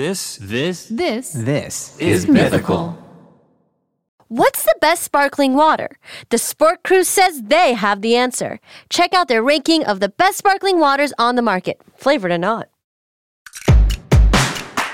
[0.00, 2.96] This, this, This This is mythical.
[4.28, 5.98] What's the best sparkling water?
[6.30, 8.60] The Sport Crew says they have the answer.
[8.88, 12.68] Check out their ranking of the best sparkling waters on the market, flavored or not.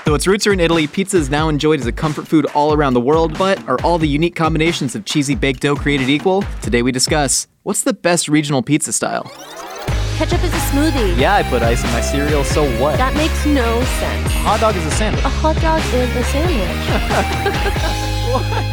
[0.03, 2.73] Though its roots are in Italy, pizza is now enjoyed as a comfort food all
[2.73, 6.43] around the world, but are all the unique combinations of cheesy baked dough created equal?
[6.61, 9.31] Today we discuss what's the best regional pizza style?
[10.17, 11.15] Ketchup is a smoothie.
[11.15, 12.97] Yeah, I put ice in my cereal, so what?
[12.97, 14.25] That makes no sense.
[14.25, 15.23] A Hot dog is a sandwich.
[15.23, 16.23] A hot dog is a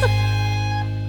[0.00, 0.20] sandwich.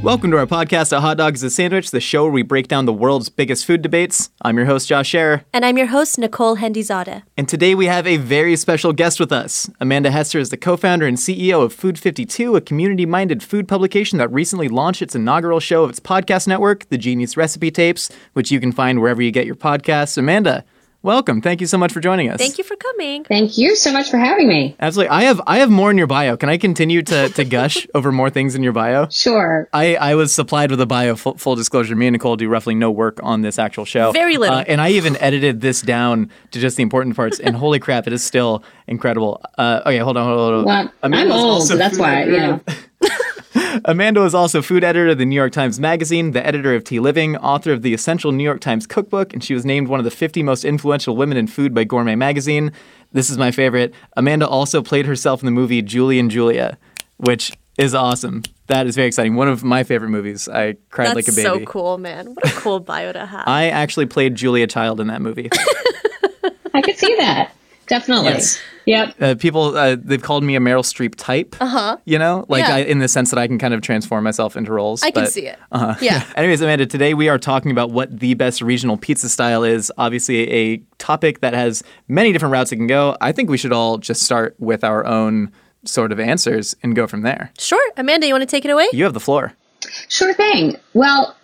[0.05, 2.67] Welcome to our podcast, A Hot Dog is a Sandwich, the show where we break
[2.67, 4.29] down the world's biggest food debates.
[4.43, 7.23] I'm your host, Josh Scherer, and I'm your host, Nicole Hendizadeh.
[7.35, 9.67] and today we have a very special guest with us.
[9.79, 13.67] Amanda Hesser is the co founder and CEO of Food 52, a community minded food
[13.67, 18.11] publication that recently launched its inaugural show of its podcast network, The Genius Recipe Tapes,
[18.33, 20.19] which you can find wherever you get your podcasts.
[20.19, 20.63] Amanda,
[21.05, 21.41] welcome.
[21.41, 22.37] Thank you so much for joining us.
[22.37, 23.23] Thank you for coming.
[23.23, 24.75] Thank you so much for having me.
[24.79, 25.09] Absolutely.
[25.09, 26.35] I have I have more in your bio.
[26.35, 29.07] Can I continue to, to gush over more things in your bio?
[29.09, 29.69] Sure.
[29.71, 31.15] I, I was supplied with a bio.
[31.15, 34.11] Full, full disclosure, me and Nicole do roughly no work on this actual show.
[34.11, 34.57] Very little.
[34.57, 37.39] Uh, and I even edited this down to just the important parts.
[37.39, 39.41] And holy crap, it is still incredible.
[39.57, 40.53] Uh, okay, hold on, hold on.
[40.53, 40.91] Hold on.
[41.11, 42.61] Well, I'm old, also so that's why, editor you know.
[42.67, 42.84] of-
[43.87, 46.99] Amanda is also food editor of the New York Times Magazine, the editor of T
[46.99, 50.03] Living, author of the Essential New York Times Cookbook, and she was named one of
[50.03, 52.71] the 50 most influential women in food by Gourmet Magazine.
[53.11, 53.93] This is my favorite.
[54.17, 56.79] Amanda also played herself in the movie Julie and Julia,
[57.17, 58.41] which is awesome.
[58.67, 59.35] That is very exciting.
[59.35, 60.49] One of my favorite movies.
[60.49, 61.43] I cried That's like a baby.
[61.43, 62.33] That's so cool, man.
[62.33, 63.43] What a cool bio to have.
[63.47, 65.49] I actually played Julia Child in that movie.
[66.73, 67.53] I could see that.
[67.85, 68.29] Definitely.
[68.29, 68.59] Yes.
[68.85, 69.15] Yep.
[69.21, 71.55] Uh, people, uh, they've called me a Meryl Streep type.
[71.59, 71.97] Uh huh.
[72.05, 72.65] You know, like.
[72.67, 72.75] Yeah.
[72.75, 75.03] I, in the sense that I can kind of transform myself into roles.
[75.03, 75.57] I can see it.
[75.71, 75.95] Uh-huh.
[76.01, 76.25] Yeah.
[76.35, 79.91] Anyways, Amanda, today we are talking about what the best regional pizza style is.
[79.97, 83.15] Obviously, a topic that has many different routes it can go.
[83.21, 85.51] I think we should all just start with our own
[85.85, 87.51] sort of answers and go from there.
[87.57, 87.91] Sure.
[87.97, 88.87] Amanda, you want to take it away?
[88.91, 89.53] You have the floor.
[90.09, 90.75] Sure thing.
[90.93, 91.35] Well,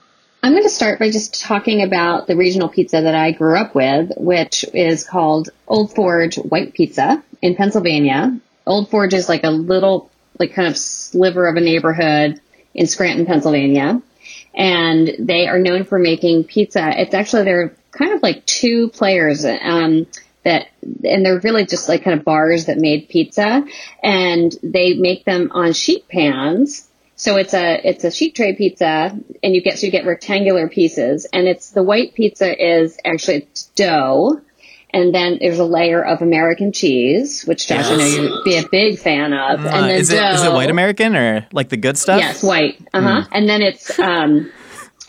[0.44, 3.76] I'm going to start by just talking about the regional pizza that I grew up
[3.76, 8.40] with, which is called Old Forge White Pizza in Pennsylvania.
[8.66, 10.10] Old Forge is like a little,
[10.40, 12.42] like kind of sliver of a neighborhood
[12.74, 14.02] in Scranton, Pennsylvania.
[14.56, 16.90] And they are known for making pizza.
[17.00, 20.08] It's actually, they're kind of like two players, um,
[20.44, 20.70] that,
[21.04, 23.64] and they're really just like kind of bars that made pizza
[24.02, 26.88] and they make them on sheet pans.
[27.22, 30.68] So it's a it's a sheet tray pizza, and you get so you get rectangular
[30.68, 34.42] pieces, and it's the white pizza is actually it's dough,
[34.92, 38.68] and then there's a layer of American cheese, which Josh I know you'd be a
[38.68, 40.30] big fan of, and Uh, then is, it, dough.
[40.32, 42.20] is it white American or like the good stuff?
[42.20, 42.82] Yes, white.
[42.92, 43.28] Uh huh.
[43.32, 44.50] And then it's um.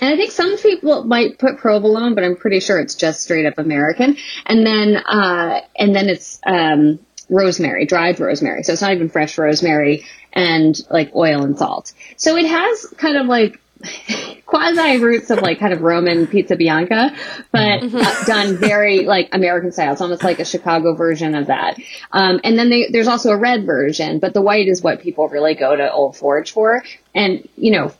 [0.03, 3.47] And I think some people might put provolone, but I'm pretty sure it's just straight
[3.47, 4.19] up American.
[4.45, 6.99] And then, uh, and then it's, um,
[7.31, 8.65] rosemary, dried rosemary.
[8.65, 11.93] So it's not even fresh rosemary and like oil and salt.
[12.16, 13.60] So it has kind of like
[14.47, 17.15] quasi roots of like kind of Roman pizza bianca,
[17.53, 19.93] but uh, done very like American style.
[19.93, 21.78] It's almost like a Chicago version of that.
[22.12, 25.28] Um, and then they, there's also a red version, but the white is what people
[25.28, 26.82] really go to Old Forge for.
[27.15, 27.92] And you know,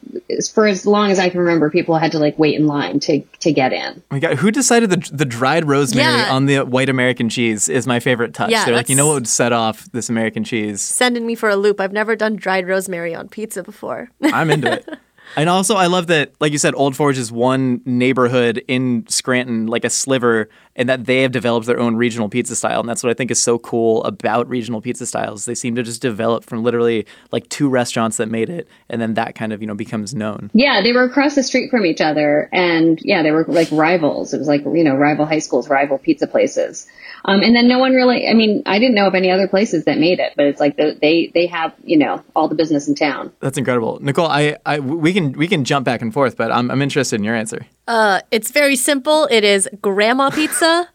[0.54, 3.21] for as long as I can remember, people had to like wait in line to
[3.41, 4.03] to get in.
[4.10, 6.32] Oh my God, who decided the the dried rosemary Yeah.
[6.34, 8.50] on the white American cheese is my favorite touch?
[8.50, 10.81] Yeah, They're like, you know what would set off this American cheese?
[10.81, 11.81] Sending me for a loop.
[11.81, 14.09] I've never done dried rosemary on pizza before.
[14.22, 14.88] I'm into it.
[15.37, 19.66] And also, I love that, like you said, Old Forge is one neighborhood in Scranton,
[19.66, 22.81] like a sliver, and that they have developed their own regional pizza style.
[22.81, 25.44] And that's what I think is so cool about regional pizza styles.
[25.44, 29.15] They seem to just develop from literally like two restaurants that made it, and then
[29.15, 30.50] that kind of, you know, becomes known.
[30.55, 34.34] Yeah, they were across the street from each other, and yeah, they were like rivals.
[34.34, 36.87] It was like you know rival high schools, rival pizza places.
[37.25, 38.28] Um, and then no one really.
[38.28, 40.77] I mean, I didn't know of any other places that made it, but it's like
[40.77, 43.33] the, they they have you know all the business in town.
[43.41, 44.27] That's incredible, Nicole.
[44.27, 47.25] I, I we can we can jump back and forth, but I'm I'm interested in
[47.25, 47.66] your answer.
[47.92, 49.28] Uh, it's very simple.
[49.30, 50.88] It is grandma pizza.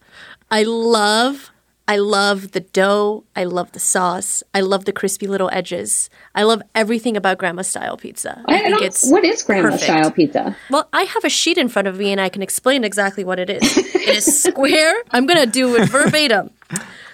[0.50, 1.52] I love,
[1.88, 3.24] I love the dough.
[3.36, 4.42] I love the sauce.
[4.52, 6.10] I love the crispy little edges.
[6.34, 8.44] I love everything about grandma style pizza.
[8.48, 9.84] I, I, think it's what is grandma perfect.
[9.84, 10.58] style pizza?
[10.72, 13.38] Well, I have a sheet in front of me and I can explain exactly what
[13.38, 13.78] it is.
[13.78, 14.96] it is square.
[15.12, 16.50] I'm going to do it verbatim.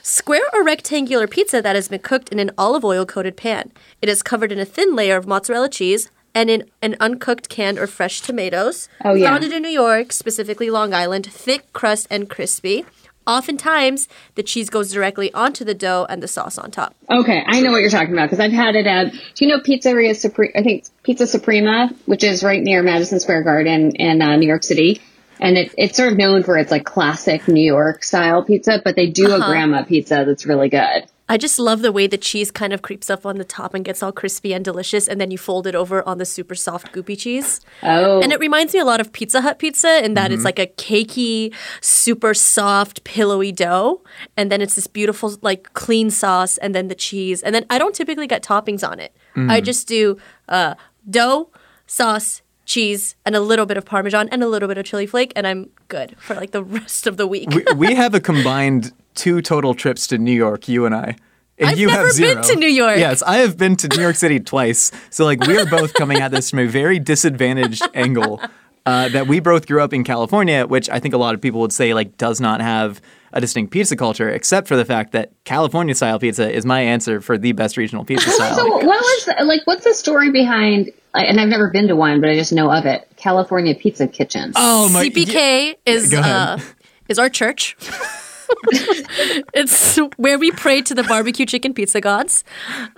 [0.02, 3.74] Square or rectangular pizza that has been cooked in an olive oil coated pan.
[4.02, 7.78] It is covered in a thin layer of mozzarella cheese and in an uncooked canned
[7.80, 8.90] or fresh tomatoes.
[9.04, 9.30] Oh, yeah.
[9.30, 12.86] Founded in New York, specifically Long Island, thick crust and crispy.
[13.26, 16.94] Oftentimes, the cheese goes directly onto the dough and the sauce on top.
[17.10, 19.14] Okay, I know what you're talking about because I've had it at.
[19.14, 20.52] Do you know Pizzeria Suprema?
[20.58, 24.64] I think Pizza Suprema, which is right near Madison Square Garden in uh, New York
[24.64, 25.02] City.
[25.40, 28.96] And it, it's sort of known for its like classic New York style pizza, but
[28.96, 31.06] they do a grandma pizza that's really good.
[31.30, 33.86] I just love the way the cheese kind of creeps up on the top and
[33.86, 36.92] gets all crispy and delicious, and then you fold it over on the super soft
[36.92, 37.62] goopy cheese.
[37.82, 40.34] Oh, And it reminds me a lot of Pizza Hut pizza in that Mm-hmm.
[40.36, 44.02] it's like a cakey, super soft, pillowy dough.
[44.36, 47.42] And then it's this beautiful, like clean sauce, and then the cheese.
[47.42, 49.16] And then I don't typically get toppings on it.
[49.36, 49.50] Mm.
[49.50, 50.18] I just do
[50.50, 50.76] uh,
[51.10, 51.50] dough,
[51.88, 55.32] sauce, cheese, and a little bit of Parmesan and a little bit of chili flake,
[55.36, 57.50] and I'm good for like the rest of the week.
[57.50, 61.16] we, we have a combined two total trips to New York, you and I.
[61.58, 62.98] And I've you never have been to New York.
[62.98, 64.92] Yes, I have been to New York City twice.
[65.12, 68.42] So like we are both coming at this from a very disadvantaged angle.
[68.86, 71.62] Uh, that we both grew up in California, which I think a lot of people
[71.62, 73.02] would say like does not have
[73.32, 77.22] a distinct pizza culture, except for the fact that California style pizza is my answer
[77.22, 78.56] for the best regional pizza style.
[78.56, 79.62] so what was like?
[79.66, 80.92] What's the story behind?
[81.14, 83.08] And I've never been to one, but I just know of it.
[83.16, 84.52] California Pizza Kitchen.
[84.58, 85.08] oh my!
[85.08, 86.60] CPK is uh,
[87.08, 87.78] is our church.
[89.54, 92.44] it's where we pray to the barbecue chicken pizza gods.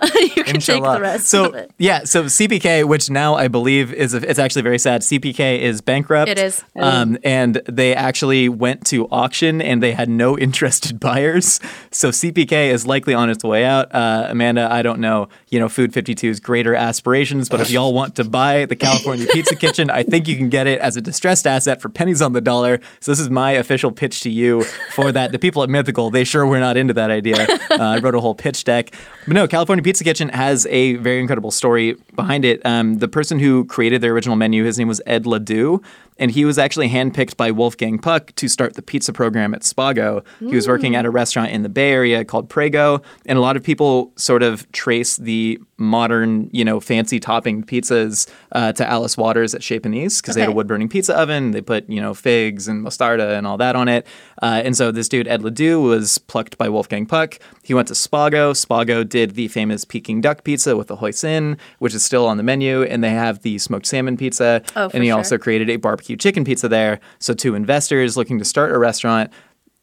[0.36, 1.70] you can take the rest so of it.
[1.78, 5.02] yeah, so CPK, which now I believe is a, it's actually very sad.
[5.02, 6.30] CPK is bankrupt.
[6.30, 6.64] It is.
[6.76, 11.60] um, and they actually went to auction and they had no interested buyers.
[11.90, 13.94] So CPK is likely on its way out.
[13.94, 15.28] Uh, Amanda, I don't know.
[15.48, 19.56] You know, Food 52's greater aspirations, but if y'all want to buy the California Pizza
[19.56, 22.40] Kitchen, I think you can get it as a distressed asset for pennies on the
[22.40, 22.80] dollar.
[23.00, 25.32] So this is my official pitch to you for that.
[25.32, 27.46] The people at Mythical, they sure were not into that idea.
[27.76, 28.94] Uh, I wrote a whole pitch deck.
[29.26, 32.64] But no, California Pizza Kitchen has a very incredible story behind it.
[32.64, 35.84] Um, the person who created their original menu, his name was Ed LaDou,
[36.18, 40.24] and he was actually handpicked by Wolfgang Puck to start the pizza program at Spago.
[40.38, 43.56] He was working at a restaurant in the Bay Area called Prego, and a lot
[43.56, 49.16] of people sort of trace the modern, you know, fancy topping pizzas uh, to Alice
[49.16, 51.50] Waters at Chez Panisse because they had a wood burning pizza oven.
[51.50, 54.06] They put, you know, figs and mostarda and all that on it.
[54.42, 57.38] Uh, and so this dude, Ed LaDou, was plucked by Wolfgang Puck.
[57.62, 58.52] He went to Spago.
[58.52, 62.42] Spago did the famous Peking duck pizza with the hoisin, which is still on the
[62.42, 62.82] menu.
[62.82, 64.62] And they have the smoked salmon pizza.
[64.76, 65.18] Oh, for and he sure.
[65.18, 67.00] also created a barbecue chicken pizza there.
[67.18, 69.30] So two investors looking to start a restaurant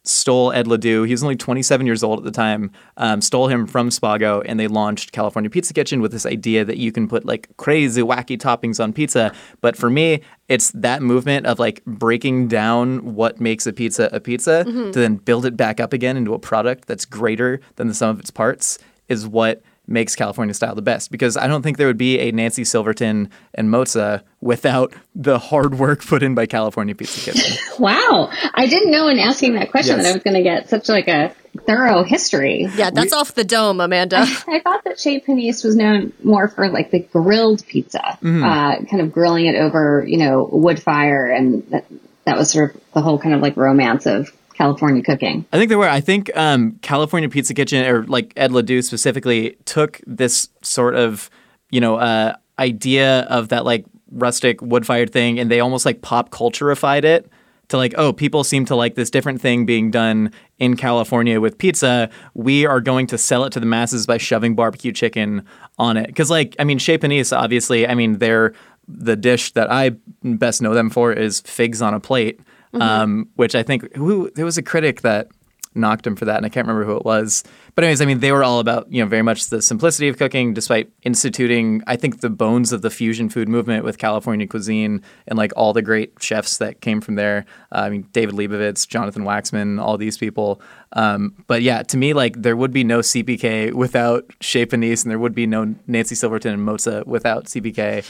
[0.04, 1.06] stole Ed LaDou.
[1.06, 2.70] He was only 27 years old at the time.
[2.96, 6.76] Um, stole him from Spago, and they launched California Pizza Kitchen with this idea that
[6.76, 9.32] you can put like crazy, wacky toppings on pizza.
[9.60, 14.20] But for me, it's that movement of like breaking down what makes a pizza a
[14.20, 17.94] pizza to then build it back up again into a product that's greater than the
[17.94, 18.78] sum of its parts
[19.08, 22.32] is what makes California style the best because I don't think there would be a
[22.32, 27.56] Nancy Silverton and Mozza without the hard work put in by California Pizza Kitchen.
[27.78, 30.04] Wow, I didn't know in asking that question Yes.
[30.06, 31.34] that I was going to get such like a
[31.66, 32.68] thorough history.
[32.76, 34.18] Yeah, that's off the dome, Amanda.
[34.48, 38.44] I thought that Chez Panisse was known more for like the grilled pizza, Mm-hmm.
[38.44, 41.84] uh, kind of grilling it over, you know, wood fire, and that,
[42.26, 45.44] that was sort of the whole kind of like romance of California cooking.
[45.52, 45.88] I think there were.
[45.88, 51.30] I think um, California Pizza Kitchen, or like Ed LaDou specifically, took this sort of,
[51.70, 56.02] you know, uh, idea of that like rustic wood fired thing, and they almost like
[56.02, 57.28] pop cultureified it
[57.68, 61.58] to like, oh, people seem to like this different thing being done in California with
[61.58, 62.10] pizza.
[62.34, 65.46] We are going to sell it to the masses by shoving barbecue chicken
[65.78, 66.06] on it.
[66.06, 68.52] Because like, I mean, Chez Panisse, obviously, I mean, they're
[68.86, 69.92] the dish that I
[70.22, 72.38] best know them for is figs on a plate
[72.80, 75.28] um, which I think who there was a critic that
[75.74, 77.42] knocked him for that, and I can't remember who it was.
[77.74, 80.16] But anyways, I mean, they were all about you know very much the simplicity of
[80.16, 85.02] cooking, despite instituting I think the bones of the fusion food movement with California cuisine
[85.26, 87.44] and like all the great chefs that came from there.
[87.72, 90.60] Uh, I mean, David Lebovitz, Jonathan Waxman, all these people.
[90.92, 95.10] Um, but yeah, to me, like there would be no CPK without Chez Panisse, and
[95.10, 98.04] there would be no Nancy Silverton and Mozza without CPK.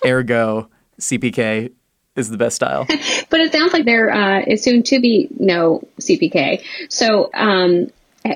[0.06, 0.70] Ergo,
[1.00, 1.72] CPK
[2.16, 2.86] is the best style.
[3.30, 6.62] But it sounds like there uh, is soon to be no CPK.
[6.88, 7.90] So, um,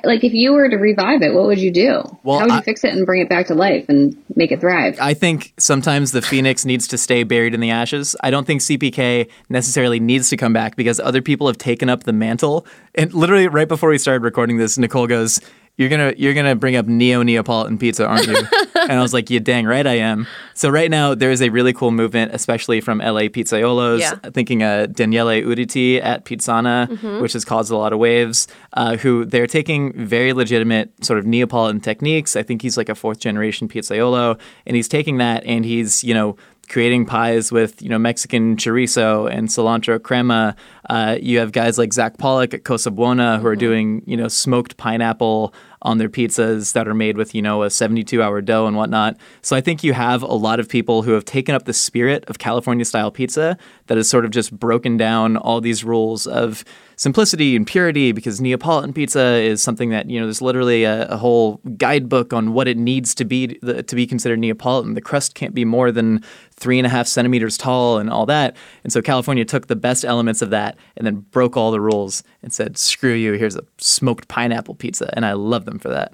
[0.05, 2.03] like if you were to revive it, what would you do?
[2.23, 4.53] Well, How would you I- fix it and bring it back to life and make
[4.53, 4.99] it thrive?
[5.01, 8.15] I think sometimes the phoenix needs to stay buried in the ashes.
[8.23, 12.05] I don't think CPK necessarily needs to come back because other people have taken up
[12.05, 12.67] the mantle.
[12.95, 15.41] And literally right before we started recording this, Nicole goes,
[15.77, 18.37] "You're gonna you're gonna bring up neo Neapolitan pizza, aren't you?"
[18.91, 21.49] and I was like, "You dang right I am." So right now there is a
[21.49, 24.01] really cool movement, especially from LA Pizzaiolos.
[24.01, 24.17] Yeah.
[24.31, 28.49] Thinking uh, Daniele Uditi at Pizzana, which has caused a lot of waves.
[28.73, 32.37] Uh, who they're taking very legitimate sort of Neapolitan techniques.
[32.37, 36.13] I think he's like a fourth generation pizzaiolo, and he's taking that and he's you
[36.13, 36.37] know
[36.71, 40.57] creating pies with you know Mexican chorizo and cilantro crema.
[40.89, 44.29] Uh, you have guys like Zach Pollack at Cosa Buona who are doing you know
[44.29, 48.67] smoked pineapple on their pizzas that are made with, you know, a 72 hour dough
[48.67, 49.17] and whatnot.
[49.43, 52.25] So I think you have a lot of people who have taken up the spirit
[52.29, 53.57] of California style pizza
[53.87, 56.65] that has sort of just broken down all these rules of
[57.01, 61.17] simplicity and purity because Neapolitan pizza is something that, you know, there's literally a, a
[61.17, 64.93] whole guidebook on what it needs to be to be considered Neapolitan.
[64.93, 66.23] The crust can't be more than
[66.57, 68.55] three and a half centimeters tall and all that.
[68.85, 72.23] And so California took the best elements of that and then broke all the rules
[72.43, 75.11] and said, screw you, here's a smoked pineapple pizza.
[75.15, 76.13] And I love them for that.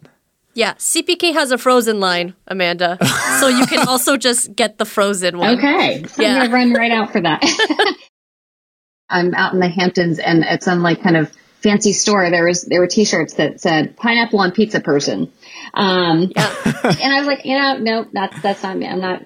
[0.54, 2.96] Yeah, CPK has a frozen line, Amanda.
[3.40, 5.58] so you can also just get the frozen one.
[5.58, 6.04] Okay.
[6.16, 6.28] Yeah.
[6.28, 7.42] I'm going to run right out for that.
[9.08, 11.32] I'm out in the Hamptons and at some like kind of
[11.62, 12.30] fancy store.
[12.30, 15.32] There was, there were t-shirts that said pineapple on pizza person.
[15.74, 18.86] Um, and I was like, you know, no, that's, that's not me.
[18.86, 19.24] I'm not,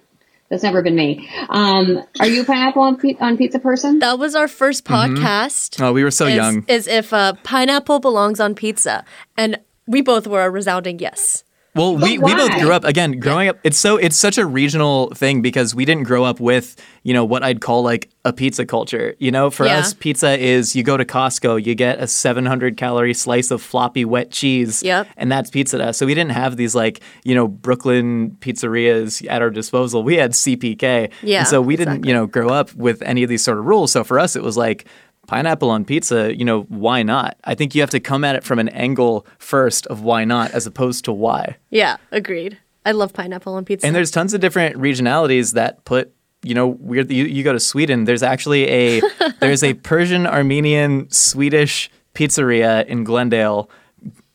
[0.49, 1.29] that's never been me.
[1.49, 4.01] Um, are you a pineapple on, pi- on pizza person?
[4.01, 5.83] That was our 1st podcast.
[5.83, 6.65] Oh, we were so is, young.
[6.67, 9.05] Is if uh, pineapple belongs on pizza.
[9.37, 11.45] And we both were a resounding yes.
[11.75, 13.59] Well, we, we both grew up again growing up.
[13.63, 16.75] It's so it's such a regional thing because we didn't grow up with
[17.05, 19.15] you know what I'd call like a pizza culture.
[19.21, 19.79] You know, for Yeah.
[19.79, 24.05] us, pizza is you go to Costco, you get a 700 calorie slice of floppy
[24.05, 25.07] wet cheese, Yep.
[25.17, 25.97] and that's pizza to us.
[25.99, 30.03] So we didn't have these like you know Brooklyn pizzerias at our disposal.
[30.03, 33.29] We had CPK, Yeah, and so we didn't you know grow up with any of
[33.29, 33.93] these sort of rules.
[33.93, 34.87] So for us, it was like.
[35.31, 37.37] Pineapple on pizza, you know, why not?
[37.45, 40.51] I think you have to come at it from an angle first of why not
[40.51, 41.57] as opposed to why.
[41.71, 42.59] Yeah, agreed.
[42.85, 43.87] I love pineapple on pizza.
[43.87, 47.13] And there's tons of different regionalities that put, you know, weird.
[47.13, 48.07] You, you go to Sweden.
[48.07, 49.03] There's actually a
[49.39, 53.71] there's a Persian, Armenian, Swedish pizzeria in Glendale.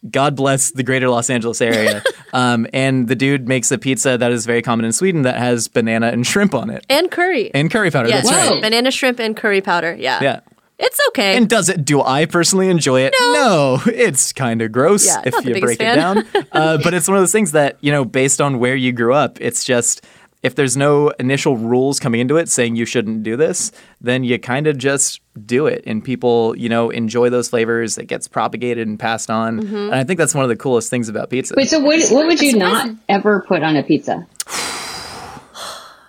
[0.09, 2.01] God bless the greater Los Angeles area.
[2.33, 5.69] Um, and the dude makes a pizza that is very common in Sweden that has
[5.69, 7.49] banana and shrimp on it and curry.
[7.53, 8.09] and curry powder.
[8.09, 8.61] yes, That's right.
[8.61, 9.95] Banana shrimp and curry powder.
[9.95, 10.21] Yeah.
[10.21, 10.39] Yeah.
[10.77, 11.37] It's okay.
[11.37, 11.85] And does it?
[11.85, 13.13] Do I personally enjoy it?
[13.19, 15.97] No, it's kind of gross Yeah, if not the you biggest break it fan.
[15.97, 16.45] down.
[16.51, 19.13] Uh, but it's one of those things that you know, based on where you grew
[19.13, 20.05] up, it's just
[20.43, 24.37] if there's no initial rules coming into it saying you shouldn't do this, then you
[24.37, 27.97] kind of just do it, and people you know enjoy those flavors.
[27.97, 29.75] It gets propagated and passed on, Mm-hmm.
[29.75, 31.55] and I think that's one of the coolest things about pizza.
[31.57, 34.27] Wait, so what, what would you not ever put on a pizza?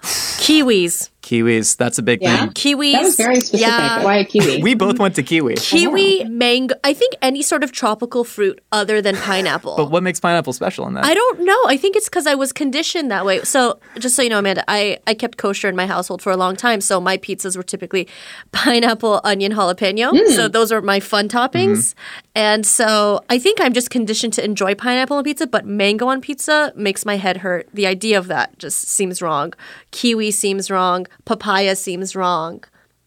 [0.02, 1.10] Kiwis.
[1.26, 2.36] Kiwis, that's a big Yeah?
[2.36, 2.50] thing.
[2.50, 2.92] Kiwis.
[2.92, 3.66] That was very specific.
[3.66, 4.04] Yeah.
[4.04, 4.62] Why a kiwi?
[4.66, 5.56] We both went to kiwi.
[5.56, 6.76] Kiwi, oh, mango.
[6.84, 9.76] I think any sort of tropical fruit other than pineapple.
[9.76, 11.04] But what makes pineapple special in that?
[11.04, 11.60] I don't know.
[11.66, 13.42] I think it's because I was conditioned that way.
[13.42, 16.36] So, just so you know, Amanda, I, I kept kosher in my household for a
[16.36, 16.80] long time.
[16.80, 18.06] So, my pizzas were typically
[18.52, 20.10] pineapple, onion, jalapeno.
[20.16, 20.32] Hmm.
[20.32, 21.78] So, those are my fun toppings.
[21.78, 22.22] Mm-hmm.
[22.36, 26.20] And so, I think I'm just conditioned to enjoy pineapple on pizza, but mango on
[26.20, 27.68] pizza makes my head hurt.
[27.74, 29.54] The idea of that just seems wrong.
[29.90, 31.06] Kiwi seems wrong.
[31.24, 32.62] Papaya seems wrong.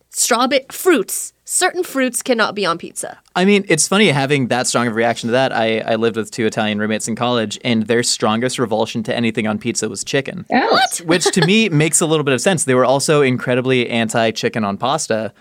[0.10, 1.34] Strawberry fruits.
[1.46, 3.18] Certain fruits cannot be on pizza.
[3.36, 5.52] I mean, it's funny having that strong of a reaction to that.
[5.52, 9.48] I, I lived with two Italian roommates in college, and their strongest revulsion to anything
[9.48, 10.46] on pizza was chicken.
[10.52, 10.80] Oh.
[11.06, 12.66] Which to me makes a little bit of sense.
[12.66, 15.34] They were also incredibly anti chicken on pasta.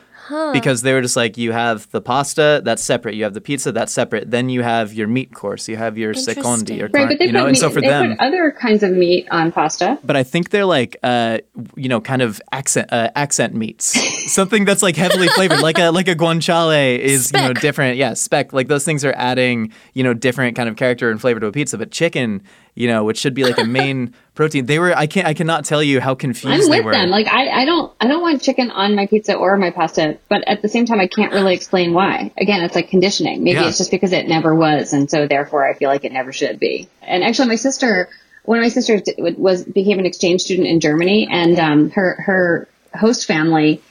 [0.53, 3.15] Because they were just like, you have the pasta, that's separate.
[3.15, 4.31] You have the pizza, that's separate.
[4.31, 5.69] Then you have your meat course.
[5.69, 7.43] You have your secondi, your Right, but they you know.
[7.43, 9.99] put And so for they them, put other kinds of meat on pasta.
[10.05, 11.39] but I think they're like, uh,
[11.77, 13.87] you know, kind of accent uh, accent meats.
[14.33, 17.97] Something that's like heavily flavored, like a like a guanciale is you know different.
[17.97, 18.53] Yeah, speck.
[18.53, 21.53] Like those things are adding you know different kind of character and flavor to a
[21.53, 21.79] pizza.
[21.79, 22.43] But chicken,
[22.79, 24.97] you know, which should be like a main protein, they were.
[24.97, 25.27] I can't.
[25.27, 26.93] I cannot tell you how confused I'm they with were.
[26.93, 27.11] them.
[27.11, 30.47] Like I, I don't I don't want chicken on my pizza or my pasta, but
[30.47, 32.31] at the same time I can't really explain why.
[32.39, 33.43] Again, it's like conditioning.
[33.43, 33.67] Maybe Yeah.
[33.69, 36.61] it's just because it never was, and so therefore I feel like it never should
[36.61, 36.89] be.
[37.03, 38.09] And actually, my sister,
[38.45, 42.69] one of my sisters was became an exchange student in Germany, and um, her her
[42.95, 43.83] host family.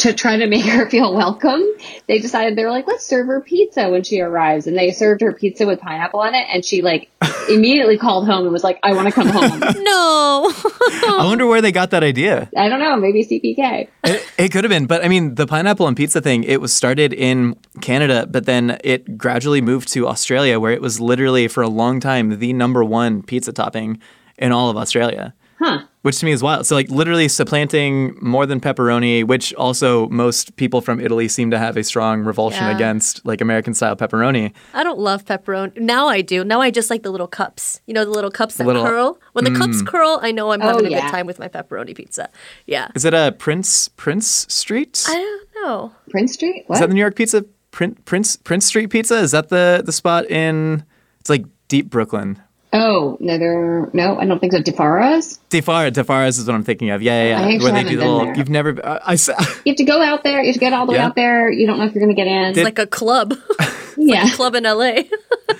[0.00, 1.62] To try to make her feel welcome,
[2.06, 4.66] they decided they were like, let's serve her pizza when she arrives.
[4.66, 6.46] And they served her pizza with pineapple on it.
[6.50, 7.10] And she like
[7.50, 9.60] immediately called home and was like, I want to come home.
[9.80, 10.52] No.
[10.52, 12.48] I wonder where they got that idea.
[12.56, 13.88] I don't know, maybe CPK.
[14.04, 16.72] It, it could have been, but I mean, the pineapple and pizza thing, it was
[16.72, 21.62] started in Canada, but then it gradually moved to Australia, where it was literally for
[21.62, 24.00] a long time the number one pizza topping
[24.38, 25.34] in all of Australia.
[25.60, 25.82] Huh.
[26.00, 26.66] Which to me is wild.
[26.66, 31.58] So, like, literally supplanting more than pepperoni, which also most people from Italy seem to
[31.58, 32.74] have a strong revulsion Yeah.
[32.74, 34.54] against, like American style pepperoni.
[34.72, 35.78] I don't love pepperoni.
[35.78, 36.44] Now I do.
[36.44, 37.82] Now I just like the little cups.
[37.86, 39.18] You know, the little cups that Little- curl.
[39.34, 39.86] When the cups mm.
[39.86, 41.02] curl, I know I'm having oh, a yeah.
[41.02, 42.30] good time with my pepperoni pizza.
[42.66, 42.88] Yeah.
[42.94, 45.04] Is it a Prince Prince Street?
[45.06, 45.92] I don't know.
[46.08, 46.64] Prince Street?
[46.66, 46.76] What?
[46.76, 49.16] Is that the New York Pizza Prince Prince Prince Street Pizza?
[49.18, 50.84] Is that the the spot in?
[51.20, 52.40] It's like deep Brooklyn.
[52.72, 54.62] Oh, no, there, no, I don't think so.
[54.62, 55.40] Di Fara's?
[55.50, 57.02] Defar Di Fara's is what I'm thinking of.
[57.02, 57.40] Yeah, yeah, yeah.
[57.40, 58.24] actually Where they haven't do the little.
[58.26, 58.36] there.
[58.36, 58.86] You've never.
[58.86, 59.12] I, I
[59.64, 60.40] You have to go out there.
[60.40, 61.50] You have to get all the way out there.
[61.50, 62.50] You don't know if you're going to get in.
[62.50, 63.34] It's like a club.
[63.96, 64.30] yeah.
[64.30, 65.02] club in LA.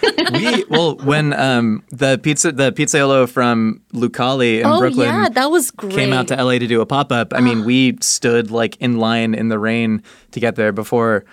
[0.32, 5.50] we well when um the pizza the pizzaiolo from Lucali in oh Brooklyn yeah, that
[5.50, 5.92] was great.
[5.92, 7.34] came out to LA to do a pop up.
[7.34, 11.24] I mean, we stood like in line in the rain to get there before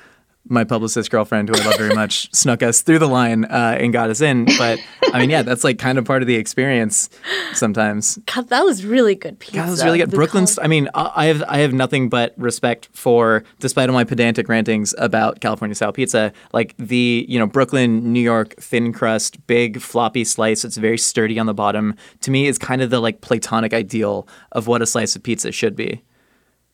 [0.50, 3.94] my publicist girlfriend, who I love very much, snuck us through the line uh, and
[3.94, 4.46] got us in.
[4.58, 4.80] But
[5.14, 7.10] I mean, yeah, that's like kind of part of the experience
[7.54, 8.18] sometimes.
[8.26, 9.58] God, that was really good pizza.
[9.58, 10.12] God, that was really good.
[10.12, 10.56] Brooklyn's.
[10.56, 14.04] col- I mean, I I have I have nothing but respect for, despite all my
[14.04, 19.46] pedantic rantings about California style pizza, like the you know Brooklyn, New York thin crust,
[19.48, 20.64] big floppy slice.
[20.64, 21.96] It's very sturdy on the bottom.
[22.22, 25.52] To me, is kind of the like platonic ideal of what a slice of pizza
[25.52, 26.02] should be.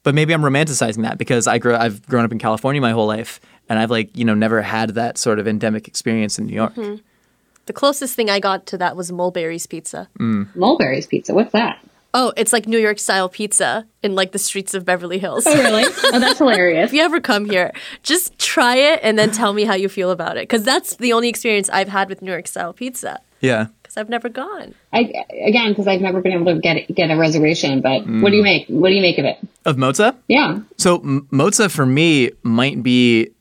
[0.04, 3.08] But maybe I'm romanticizing that because I grew I've grown up in California my whole
[3.08, 3.40] life,
[3.70, 6.76] and I've like you know never had that sort of endemic experience in New York.
[6.76, 7.02] Mm-hmm.
[7.66, 10.10] The closest thing I got to that was Mulberry's Pizza.
[10.20, 11.34] Mulberry's Pizza.
[11.34, 11.80] What's that?
[12.16, 15.46] Oh, it's like New York style pizza in like the streets of Beverly Hills.
[15.48, 15.84] Oh, really?
[16.14, 16.90] oh, that's hilarious.
[16.90, 17.72] if you ever come here,
[18.04, 20.44] just try it and then tell me how you feel about it.
[20.44, 23.20] Because that's the only experience I've had with New York style pizza.
[23.42, 23.68] Yeah.
[23.82, 24.76] Because I've never gone.
[24.94, 25.12] I,
[25.44, 27.82] again, because I've never been able to get get a reservation.
[27.82, 28.68] But what do you make?
[28.68, 29.38] What do you make of it?
[29.66, 30.16] Of mozza?
[30.28, 30.60] Yeah.
[30.78, 33.32] So m- mozza for me might be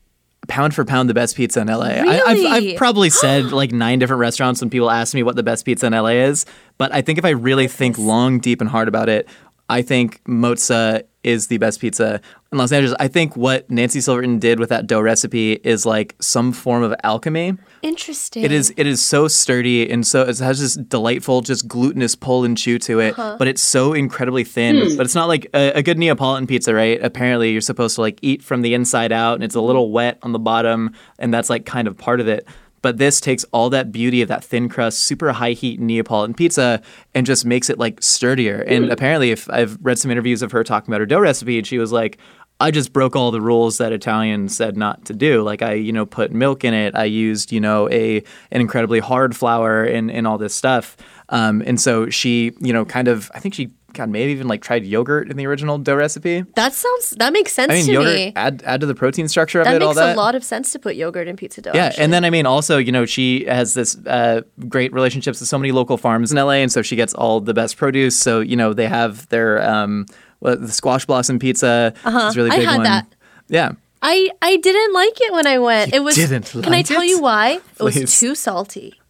[0.49, 1.85] pound for pound the best pizza in LA.
[1.85, 5.43] I, I've, I've probably said like nine different restaurants when people ask me what the
[5.43, 6.47] best pizza in LA is,
[6.79, 9.29] but I think if I really think long, deep, and hard about it,
[9.69, 12.21] I think mozza is the best pizza
[12.53, 12.95] in Los Angeles.
[13.01, 16.95] I think what Nancy Silverton did with that dough recipe is like some form of
[17.03, 17.55] alchemy.
[17.83, 18.45] Interesting.
[18.45, 22.45] It is it is so sturdy and so it has this delightful, just glutinous pull
[22.45, 23.37] and chew to it, uh-huh.
[23.39, 24.91] but it's so incredibly thin.
[24.91, 24.97] Hmm.
[24.97, 27.03] But it's not like a, a good Neapolitan pizza, right?
[27.03, 29.67] Apparently, you're supposed to like eat from the inside out, and it's a mm-hmm.
[29.67, 32.47] little wet on the bottom, and that's like kind of part of it.
[32.83, 36.83] But this takes all that beauty of that thin crust, super high heat Neapolitan pizza
[37.15, 38.61] and just makes it like sturdier.
[38.63, 38.91] And hmm.
[38.91, 41.79] apparently, if I've read some interviews of her talking about her dough recipe, and she
[41.79, 42.19] was like,
[42.63, 45.43] I just broke all the rules that Italian said not to do.
[45.43, 46.95] Like I, you know, put milk in it.
[46.95, 50.97] I used, you know, a an incredibly hard flour and and all this stuff.
[51.29, 54.61] Um, and so she, you know, kind of, I think she, God, maybe even like
[54.61, 56.43] tried yogurt in the original dough recipe.
[56.57, 57.11] That sounds.
[57.13, 58.33] That makes sense I mean, to yogurt me.
[58.37, 59.83] add add to the protein structure of That it.
[59.83, 61.73] all that makes a lot of sense to put yogurt in pizza dough.
[61.75, 62.05] Yeah, actually.
[62.05, 65.59] and then I mean, also, you know, she has this uh, great relationships with so
[65.59, 68.17] many local farms in LA, and so she gets all the best produce.
[68.17, 70.07] So you know, they have their um,
[70.43, 71.95] what, the squash blossom pizza.
[72.05, 72.27] Uh-huh.
[72.27, 72.85] It's a really I big had one.
[72.85, 73.07] that.
[73.49, 75.93] Yeah, I I didn't like it when I went.
[75.93, 76.15] You it was.
[76.17, 77.09] didn't can I tell it?
[77.09, 77.53] you why?
[77.53, 78.01] It Please.
[78.01, 79.01] was too salty,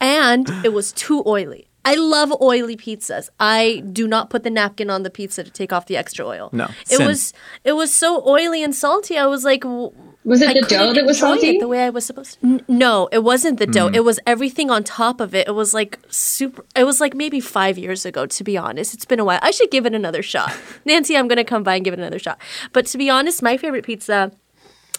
[0.00, 1.68] and it was too oily.
[1.84, 3.28] I love oily pizzas.
[3.38, 6.50] I do not put the napkin on the pizza to take off the extra oil.
[6.52, 7.06] No, it sin.
[7.06, 7.32] was
[7.64, 9.16] it was so oily and salty.
[9.16, 9.64] I was like,
[10.26, 11.56] Was it I the dough that was enjoy salty?
[11.56, 12.46] it the way I was supposed to.
[12.46, 13.70] N- no, it wasn't the Hmm.
[13.70, 13.90] dough.
[13.94, 15.46] It was everything on top of it.
[15.48, 16.64] It was like super.
[16.74, 18.26] It was like maybe five years ago.
[18.26, 19.38] To be honest, it's been a while.
[19.40, 20.52] I should give it another shot.
[20.84, 22.38] Nancy, I'm gonna come by and give it another shot.
[22.72, 24.32] But to be honest, my favorite pizza,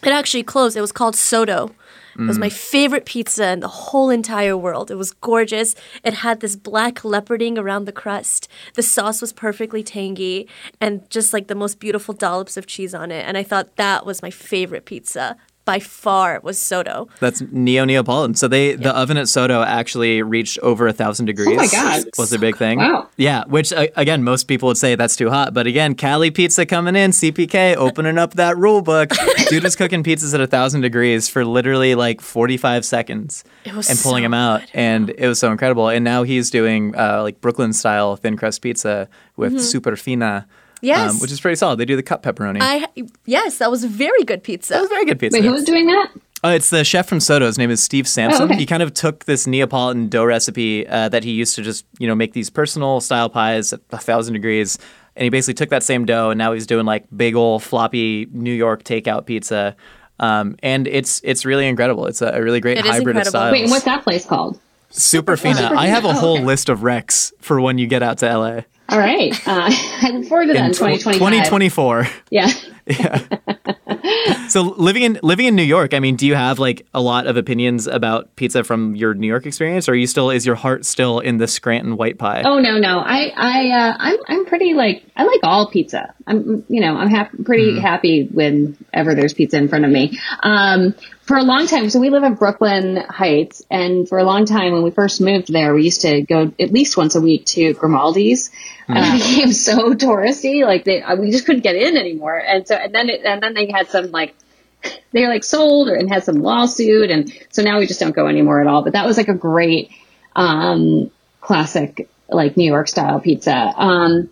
[0.03, 0.77] it actually closed.
[0.77, 1.71] It was called Sotto.
[2.19, 2.53] It was my mm.
[2.53, 4.89] favorite pizza in the whole entire world.
[4.89, 5.75] It was gorgeous.
[6.03, 8.47] It had this black leoparding around the crust.
[8.73, 10.47] The sauce was perfectly tangy
[10.81, 13.25] and just like the most beautiful dollops of cheese on it.
[13.27, 17.09] And I thought that was my favorite pizza by far it was Sotto.
[17.19, 18.35] that's neo Neapolitan.
[18.35, 21.49] So they the oven at Sotto actually reached over a thousand degrees.
[21.51, 22.05] Oh my God.
[22.17, 22.79] was a big thing.
[22.79, 23.09] Wow.
[23.17, 26.65] Yeah, which uh, again, most people would say that's too hot, but again, Cali Pizza
[26.65, 29.09] coming in, CPK opening up that rule book.
[29.49, 33.43] Dude was cooking pizzas at a thousand degrees for literally like forty five seconds.
[33.65, 34.69] It was and pulling so them out, good.
[34.73, 35.89] and it was so incredible.
[35.89, 40.47] And now he's doing uh, like Brooklyn style thin crust pizza with super fina.
[40.81, 41.21] Yes.
[41.21, 41.77] which is pretty solid.
[41.79, 42.59] They do the cut pepperoni.
[42.61, 42.87] I
[43.25, 44.73] yes, that was a very good pizza.
[44.73, 44.81] that pizza.
[44.81, 45.37] was very good pizza.
[45.37, 46.09] Wait, who was doing that?
[46.43, 47.47] Uh, it's the chef from Sotto.
[47.47, 48.43] His name is Steve Samson.
[48.43, 48.57] Oh, okay.
[48.57, 52.07] He kind of took this Neapolitan dough recipe uh, that he used to just, you
[52.07, 54.77] know, make these personal style pies at a thousand degrees,
[55.15, 58.27] and he basically took that same dough and now he's doing like big old floppy
[58.31, 59.75] New York takeout pizza.
[60.19, 62.05] Um, and it's it's really incredible.
[62.05, 63.51] It's a, a really great It is hybrid of styles.
[63.51, 64.59] Wait, what's that place called?
[64.91, 65.71] Super fina.
[65.75, 66.45] I have a Oh, whole okay.
[66.45, 68.61] list of recs for when you get out to LA.
[68.89, 69.33] All right.
[69.47, 69.69] Uh,
[70.01, 71.19] I look forward to that in, tw- 2025.
[71.19, 72.07] 2024.
[72.31, 72.49] Yeah.
[72.87, 74.47] Yeah.
[74.47, 77.27] so living in living in New York, I mean, do you have like a lot
[77.27, 80.55] of opinions about pizza from your New York experience, or are you still is your
[80.55, 82.43] heart still in the Scranton white pie?
[82.45, 82.99] Oh no, no.
[82.99, 86.13] I, I, uh, I'm, I'm pretty like I like all pizza.
[86.25, 90.17] I'm, you know, I'm hap- pretty happy whenever there's pizza in front of me.
[90.41, 94.45] Um, for a long time, so we live in Brooklyn Heights, and for a long
[94.45, 97.45] time when we first moved there, we used to go at least once a week
[97.47, 98.49] to Grimaldi's.
[98.87, 102.37] And it became so touristy, like they, uh, we just couldn't get in anymore.
[102.37, 104.35] And so, and then, it, and then they had some like
[105.11, 108.15] they were like sold or and had some lawsuit and so now we just don't
[108.15, 109.89] go anymore at all but that was like a great
[110.35, 111.09] um
[111.41, 114.29] classic like new york style pizza um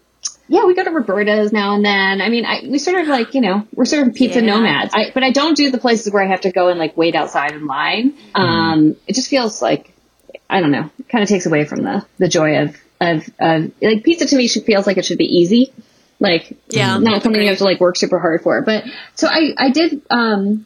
[0.48, 2.22] yeah, we go to Roberta's now and then.
[2.22, 4.46] I mean, I, we sort of like, you know, we're sort of pizza Yeah.
[4.46, 4.94] nomads.
[4.94, 7.16] I, but I don't do the places where I have to go and like wait
[7.16, 8.14] outside in line.
[8.36, 9.92] Um, it just feels like,
[10.48, 13.72] I don't know, it kind of takes away from the, the joy of, of, of,
[13.82, 15.74] like pizza to me should, feels like it should be easy.
[16.20, 18.62] Like, Yeah, not something you have to like work super hard for.
[18.62, 20.66] But so I, I did, um,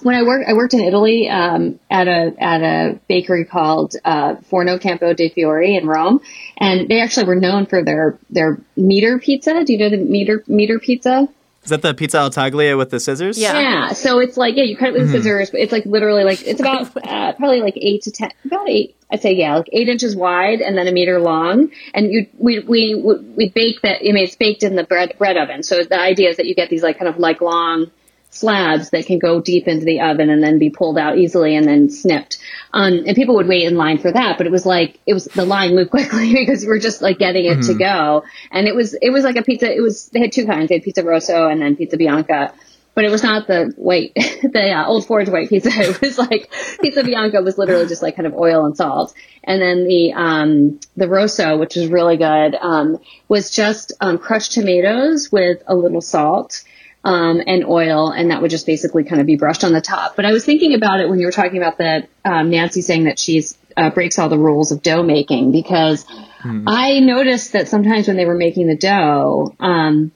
[0.00, 4.36] when I worked, I worked in Italy um, at a at a bakery called uh,
[4.36, 6.20] Forno Campo de Fiori in Rome,
[6.56, 9.64] and they actually were known for their their meter pizza.
[9.64, 11.28] Do you know the meter meter pizza?
[11.64, 13.38] Is that the pizza al taglio with the scissors?
[13.38, 13.58] Yeah.
[13.58, 13.92] Yeah.
[13.92, 16.60] So it's like yeah, you cut it with scissors, but it's like literally like it's
[16.60, 18.96] about uh, probably like eight to ten, about eight.
[19.10, 21.70] I'd say yeah, like eight inches wide and then a meter long.
[21.94, 24.00] And you we we we bake that.
[24.00, 25.62] I mean, it's baked in the bread bread oven.
[25.62, 27.90] So the idea is that you get these like kind of like long
[28.32, 31.68] slabs that can go deep into the oven and then be pulled out easily and
[31.68, 32.38] then snipped.
[32.72, 35.26] Um, and people would wait in line for that, but it was like, it was,
[35.26, 38.24] the line moved quickly because we were just like getting it to go.
[38.50, 40.70] And it was, it was like a pizza, it was, they had two kinds.
[40.70, 42.54] They had pizza rosso and then pizza bianca.
[42.94, 45.70] But it was not the white, the uh, old Forge white pizza.
[45.74, 49.14] It was like pizza bianca was literally just like kind of oil and salt.
[49.44, 54.52] And then the um, the rosso, which was really good, um, was just um, crushed
[54.52, 56.64] tomatoes with a little salt
[57.04, 60.16] um, and oil, and that would just basically kind of be brushed on the top.
[60.16, 63.04] But I was thinking about it when you were talking about that um, Nancy saying
[63.04, 66.04] that she's uh, breaks all the rules of dough making because
[66.66, 70.12] I noticed that sometimes when they were making the dough, um,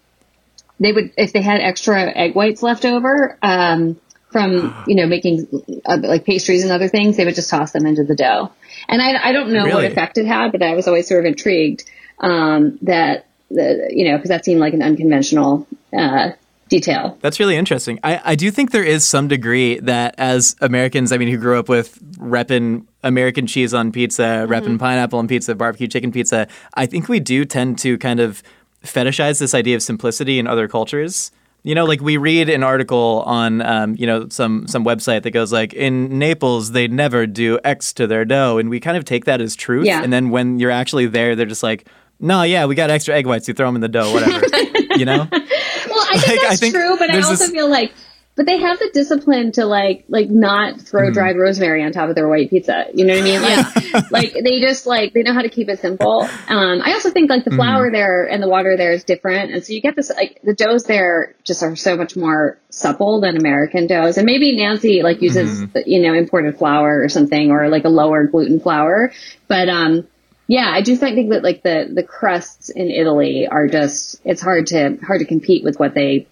[0.78, 3.98] they would if they had extra egg whites left over um,
[4.30, 5.46] from you know making
[5.84, 8.52] uh, like pastries and other things, they would just toss them into the dough.
[8.88, 11.26] And I, I don't know what effect it had, but I was always sort of
[11.26, 11.84] intrigued
[12.20, 16.30] um, that the you know because that seemed like an unconventional uh,
[16.68, 17.16] detail.
[17.20, 17.98] That's really interesting.
[18.02, 21.58] I, I do think there is some degree that as Americans, I mean, who grew
[21.58, 26.86] up with repping American cheese on pizza, repping pineapple on pizza, barbecue chicken pizza, I
[26.86, 28.42] think we do tend to kind of
[28.82, 31.30] fetishize this idea of simplicity in other cultures.
[31.62, 35.32] You know, like we read an article on, um, you know, some some website that
[35.32, 39.04] goes like, in Naples they never do X to their dough, and we kind of
[39.04, 39.84] take that as truth.
[39.84, 40.00] Yeah.
[40.02, 41.88] And then when you're actually there, they're just like,
[42.20, 43.48] no, yeah, we got extra egg whites.
[43.48, 44.46] You throw them in the dough, whatever.
[44.96, 45.28] you know?
[46.16, 47.92] I think Like, I that's think true, but I also this- feel like,
[48.36, 52.14] but they have the discipline to like, like not throw dried rosemary on top of
[52.14, 52.84] their white pizza.
[52.92, 53.40] You know what I mean?
[53.40, 56.20] Like, like they just like they know how to keep it simple.
[56.46, 59.64] Um, I also think like the flour there and the water there is different, and
[59.64, 63.38] so you get this like the doughs there just are so much more supple than
[63.38, 67.84] American doughs, and maybe Nancy like uses you know imported flour or something or like
[67.86, 69.12] a lower gluten flour,
[69.48, 70.06] but um.
[70.48, 74.40] Yeah, I do think think that like the the crusts in Italy are just it's
[74.40, 76.26] hard to hard to compete with what they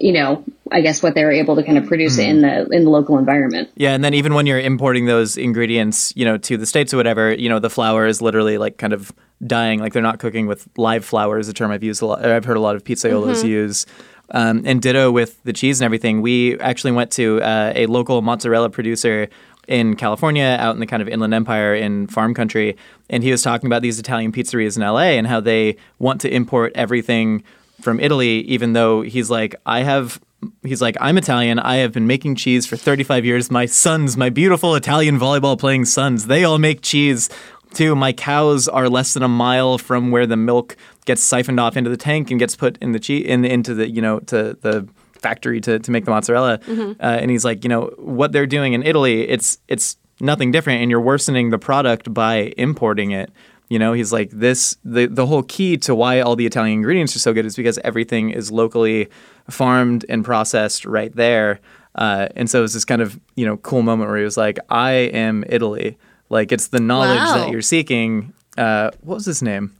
[0.00, 2.90] you know, I guess what they're able to kind of produce in the in the
[2.90, 3.70] local environment.
[3.74, 6.96] Yeah, and then even when you're importing those ingredients, you know, to the states or
[6.96, 9.12] whatever, you know, the flour is literally like kind of
[9.44, 9.80] dying.
[9.80, 12.24] Like they're not cooking with live flour is a term I've used a lot.
[12.24, 13.86] I've heard a lot of pizzaiolos use.
[14.30, 16.20] Um, and ditto with the cheese and everything.
[16.20, 19.30] We actually went to uh, a local mozzarella producer
[19.68, 22.76] in California, out in the kind of inland empire in farm country,
[23.10, 26.32] and he was talking about these Italian pizzerias in LA and how they want to
[26.32, 27.42] import everything
[27.80, 30.20] from Italy, even though he's like, I have.
[30.62, 31.58] He's like, I'm Italian.
[31.58, 33.50] I have been making cheese for 35 years.
[33.50, 37.28] My sons, my beautiful Italian volleyball playing sons, they all make cheese
[37.74, 37.96] too.
[37.96, 41.90] My cows are less than a mile from where the milk gets siphoned off into
[41.90, 44.88] the tank and gets put in the cheese in into the you know to the
[45.18, 46.60] factory to, to make the mozzarella.
[46.68, 50.82] Uh, and he's like, you know, what they're doing in Italy, it's it's nothing different,
[50.82, 53.30] and you're worsening the product by importing it.
[53.68, 54.76] You know, he's like this.
[54.84, 57.78] The the whole key to why all the Italian ingredients are so good is because
[57.84, 59.08] everything is locally
[59.50, 61.60] farmed and processed right there.
[61.94, 64.36] Uh, and so it was this kind of you know cool moment where he was
[64.36, 65.98] like, "I am Italy."
[66.30, 67.38] Like it's the knowledge Wow.
[67.38, 68.32] that you're seeking.
[68.56, 69.74] Uh, what was his name?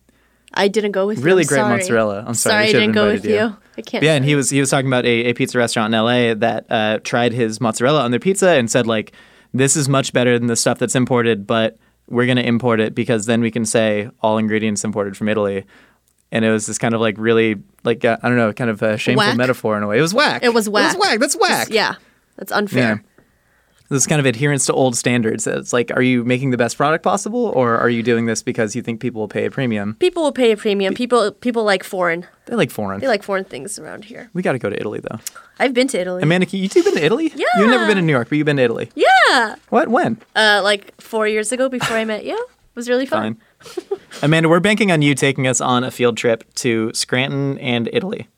[0.55, 1.25] I didn't go with you.
[1.25, 1.77] Really great sorry.
[1.77, 2.25] mozzarella.
[2.27, 3.35] I'm sorry, Sorry, I didn't go with you.
[3.35, 3.57] you.
[3.77, 4.03] I can't.
[4.03, 6.67] Yeah, and he was he was talking about a, a pizza restaurant in LA that
[6.71, 9.13] uh, tried his mozzarella on their pizza and said like,
[9.59, 11.77] "This is much better than the stuff that's imported, but
[12.09, 15.65] we're going to import it because then we can say all ingredients imported from Italy."
[16.31, 18.83] And it was this kind of like really like uh, I don't know, kind of
[18.83, 19.37] a shameful Whack?
[19.37, 19.99] metaphor in a way.
[19.99, 20.43] It was whack.
[20.43, 20.95] It was whack.
[20.95, 21.21] It was whack.
[21.21, 21.69] That's whack.
[21.71, 21.95] Yeah,
[22.37, 23.03] that's unfair.
[23.91, 25.47] This kind of adherence to old standards.
[25.47, 28.77] It's like, are you making the best product possible, or are you doing this because
[28.77, 29.95] you think people will pay a premium?
[29.95, 30.93] People will pay a premium.
[30.95, 32.27] People people like foreign.
[32.45, 33.01] They like foreign.
[33.01, 34.29] They like foreign things around here.
[34.35, 35.19] we got to go to Italy though.
[35.59, 36.23] I've been to Italy.
[36.23, 37.33] Amanda, you two been to Italy?
[37.35, 37.47] Yeah.
[37.59, 38.91] You've never been to New York, but you've been to Italy.
[38.95, 39.89] yeah, What?
[39.89, 40.19] When?
[40.37, 43.39] uh, like four years ago, before I met you, it was really fun.
[43.61, 43.99] Fine.
[44.23, 48.29] Amanda, we're banking on you taking us on a field trip to Scranton and Italy,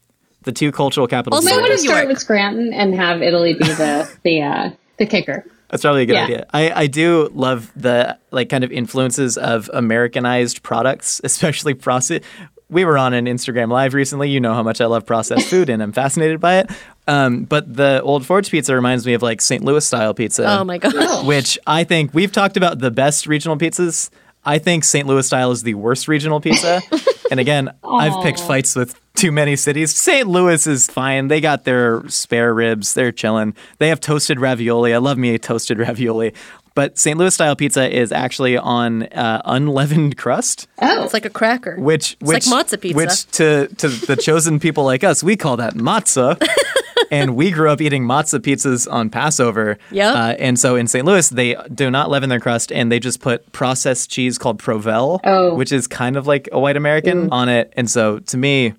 [0.45, 1.45] the two cultural capitals.
[1.45, 4.11] Also, of I want the going to start with Scranton and have Italy be the
[4.23, 5.45] the uh, the kicker.
[5.69, 6.25] That's probably a good Yeah.
[6.25, 6.47] idea.
[6.53, 12.23] I, I do love the like kind of influences of Americanized products, especially process.
[12.69, 14.31] we were on an Instagram live recently.
[14.31, 16.71] You know how much I love processed food and I'm fascinated by it.
[17.09, 19.65] Um, but the Old Forge pizza reminds me of like St.
[19.65, 20.45] Louis style pizza.
[20.61, 21.27] Oh my god.
[21.27, 24.11] Which I think we've talked about the best regional pizzas.
[24.45, 25.07] I think St.
[25.07, 26.81] Louis style is the worst regional pizza.
[27.31, 29.95] and again, I've picked fights with too many cities.
[29.95, 30.27] St.
[30.27, 31.29] Louis is fine.
[31.29, 32.95] They got their spare ribs.
[32.95, 33.55] They're chilling.
[33.79, 34.95] They have toasted ravioli.
[34.95, 36.33] I love me a toasted ravioli.
[36.75, 37.19] But St.
[37.19, 41.77] Louis style pizza is actually on uh, unleavened crust, Oh, It's like a cracker.
[41.79, 42.97] which It's like which matzo pizza.
[42.97, 46.41] which to to the chosen people like us, we call that matzah.
[47.11, 49.79] and we grew up eating matzah pizzas on Passover.
[49.91, 50.15] Yep.
[50.15, 51.05] Uh, and so in St.
[51.05, 55.19] Louis, they do not leaven their crust, and they just put processed cheese called Provel,
[55.25, 55.55] Oh.
[55.57, 57.73] which is kind of like a white American on it.
[57.77, 58.75] And so to me,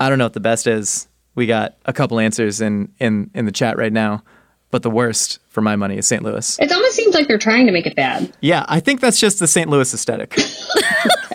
[0.00, 1.08] I don't know what the best is.
[1.34, 4.22] We got a couple answers in in in the chat right now,
[4.70, 6.22] but the worst for my money is St.
[6.22, 6.58] Louis.
[6.58, 8.32] it almost seems like they're trying to make it bad.
[8.40, 9.68] Yeah, I think that's just the St.
[9.70, 10.36] Louis aesthetic.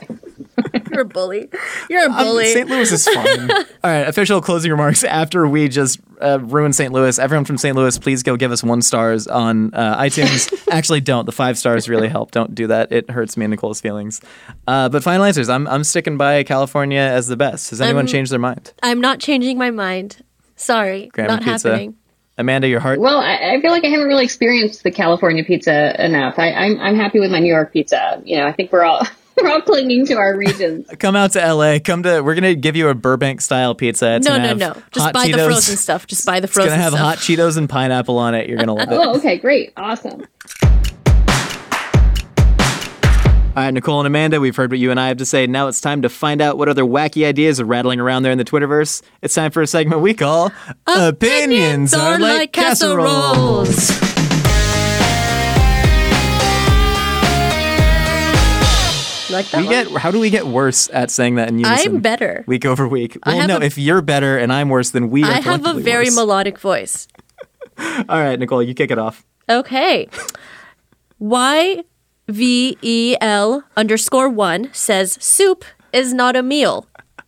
[0.94, 1.50] You're a bully.
[1.90, 2.46] You're a Um, bully.
[2.54, 2.70] St.
[2.70, 3.52] Louis is fine.
[3.52, 6.94] All right, official closing remarks after we just uh, ruined St.
[6.94, 7.18] Louis.
[7.20, 7.76] Everyone from St.
[7.76, 10.54] Louis, please go give us one stars on uh, iTunes.
[10.72, 11.26] Actually, don't.
[11.26, 12.32] The five stars really help.
[12.32, 12.92] Don't do that.
[12.92, 14.22] It hurts me and Nicole's feelings.
[14.68, 15.50] Uh, but final answers.
[15.50, 17.72] I'm I'm sticking by California as the best.
[17.72, 18.74] Has anyone I'm- changed their mind?
[18.84, 20.24] I'm not changing my mind.
[20.56, 21.70] Sorry, Graham not pizza.
[21.72, 21.96] happening.
[22.38, 23.00] Amanda, your heart.
[23.00, 26.40] Well, I, I feel like I haven't really experienced the California pizza enough.
[26.40, 28.22] I, I'm I'm happy with my New York pizza.
[28.26, 29.06] You know, I think we're all
[29.42, 30.88] we're all clinging to our regions.
[31.00, 31.80] Come out to LA.
[31.80, 32.22] Come to.
[32.22, 34.16] We're gonna give you a Burbank style pizza.
[34.16, 34.74] It's No, no, no.
[34.92, 36.08] Just hot buy the frozen stuff.
[36.08, 36.72] Just buy the frozen.
[36.72, 36.78] Stuff.
[36.78, 37.06] It's frozen gonna have stuff.
[37.06, 38.48] hot Cheetos and pineapple on it.
[38.50, 38.96] You're gonna love it.
[38.96, 40.26] Oh, okay, great, awesome.
[43.56, 45.46] All right, Nicole and Amanda, we've heard what you and I have to say.
[45.46, 48.40] Now it's time to find out what other wacky ideas are rattling around there in
[48.40, 49.04] the Twitterverse.
[49.22, 50.52] It's time for a segment we call
[50.88, 53.92] Opinions, Are Like Casseroles.
[59.34, 59.72] Like that We one?
[59.74, 61.96] get how do we get worse at saying that in unison?
[61.96, 62.44] I'm better.
[62.48, 63.18] Week over week.
[63.26, 65.74] Well, no, a- if you're better and I'm worse, then we are I have a
[65.74, 66.16] very worse.
[66.16, 67.08] melodic voice.
[67.78, 69.26] All right, Nicole, you kick it off.
[69.50, 70.08] Okay.
[71.20, 71.84] Y
[72.28, 76.88] V E L underscore one says soup is not a meal.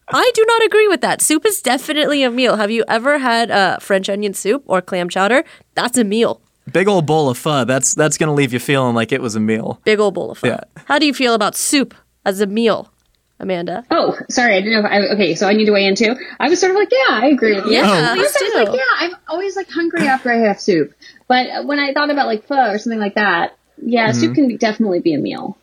[0.09, 1.19] I do not agree with that.
[1.21, 2.57] Soup is definitely a meal.
[2.57, 5.43] Have you ever had uh, French onion soup or clam chowder?
[5.73, 6.41] That's a meal.
[6.71, 7.65] Big old bowl of pho.
[7.65, 9.80] That's that's gonna leave you feeling like it was a meal.
[9.84, 10.47] Big old bowl of pho.
[10.47, 10.62] Yeah.
[10.86, 11.93] How do you feel about soup
[12.25, 12.91] as a meal,
[13.39, 13.86] Amanda?
[13.91, 14.88] Oh, sorry, I didn't know.
[14.88, 16.15] If I, okay, so I need to weigh in too.
[16.39, 17.73] I was sort of like, yeah, I agree with you.
[17.73, 18.12] Yeah, oh.
[18.12, 18.58] I please was do.
[18.58, 20.93] like, yeah, I'm always like hungry after I have soup.
[21.28, 24.19] But when I thought about like pho or something like that, yeah, mm-hmm.
[24.19, 25.58] soup can be, definitely be a meal.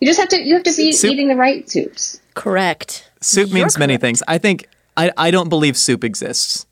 [0.00, 2.20] You just have to you have to be Soup- eating the right soups.
[2.34, 3.10] Correct.
[3.20, 4.22] Soup You're means many things.
[4.28, 6.66] I think I, I don't believe soup exists.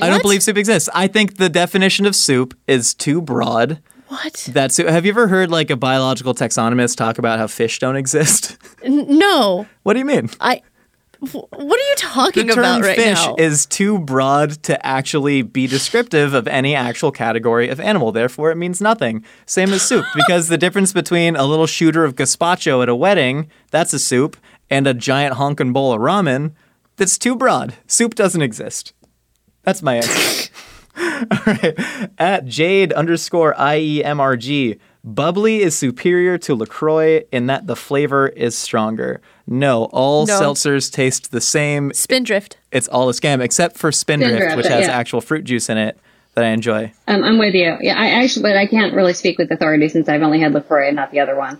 [0.00, 0.88] I don't believe soup exists.
[0.94, 3.80] I think the definition of soup is too broad.
[4.08, 4.48] What?
[4.52, 7.96] That soup, have you ever heard like a biological taxonomist talk about how fish don't
[7.96, 8.56] exist?
[8.84, 9.66] N- no.
[9.82, 10.30] what do you mean?
[10.40, 10.62] I.
[11.32, 13.36] What are you The talking term about right fish now?
[13.38, 18.12] is too broad to actually be descriptive of any actual category of animal.
[18.12, 19.24] Therefore, it means nothing.
[19.46, 23.50] Same as soup, because the difference between a little shooter of gazpacho at a wedding,
[23.70, 24.36] that's a soup,
[24.68, 26.52] and a giant honkin' bowl of ramen,
[26.96, 27.74] that's too broad.
[27.86, 28.92] Soup doesn't exist.
[29.66, 30.50] That's my answer.
[30.98, 31.74] All right.
[32.18, 38.56] At Jade underscore E IEMRG, Bubly is superior to LaCroix in that the flavor is
[38.56, 39.20] stronger.
[39.46, 40.40] No, all No.
[40.40, 41.92] seltzers taste the same.
[41.92, 42.56] Spindrift.
[42.72, 44.92] It's all a scam, except for Spindrift, Spindrift, which has yeah.
[44.92, 45.98] actual fruit juice in it
[46.34, 46.92] that I enjoy.
[47.06, 47.76] Um, I'm with you.
[47.80, 50.88] Yeah, I actually, but I can't really speak with authority since I've only had Lacroix
[50.88, 51.58] and not the other one.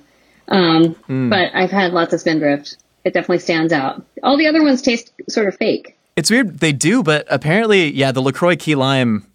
[0.49, 1.29] Um, Hmm.
[1.31, 2.77] but I've had lots of Spindrift.
[3.05, 4.05] It definitely stands out.
[4.25, 5.96] All the other ones taste sort of fake.
[6.17, 6.61] It's weird.
[6.61, 9.27] They do, but apparently, yeah, the LaCroix key lime,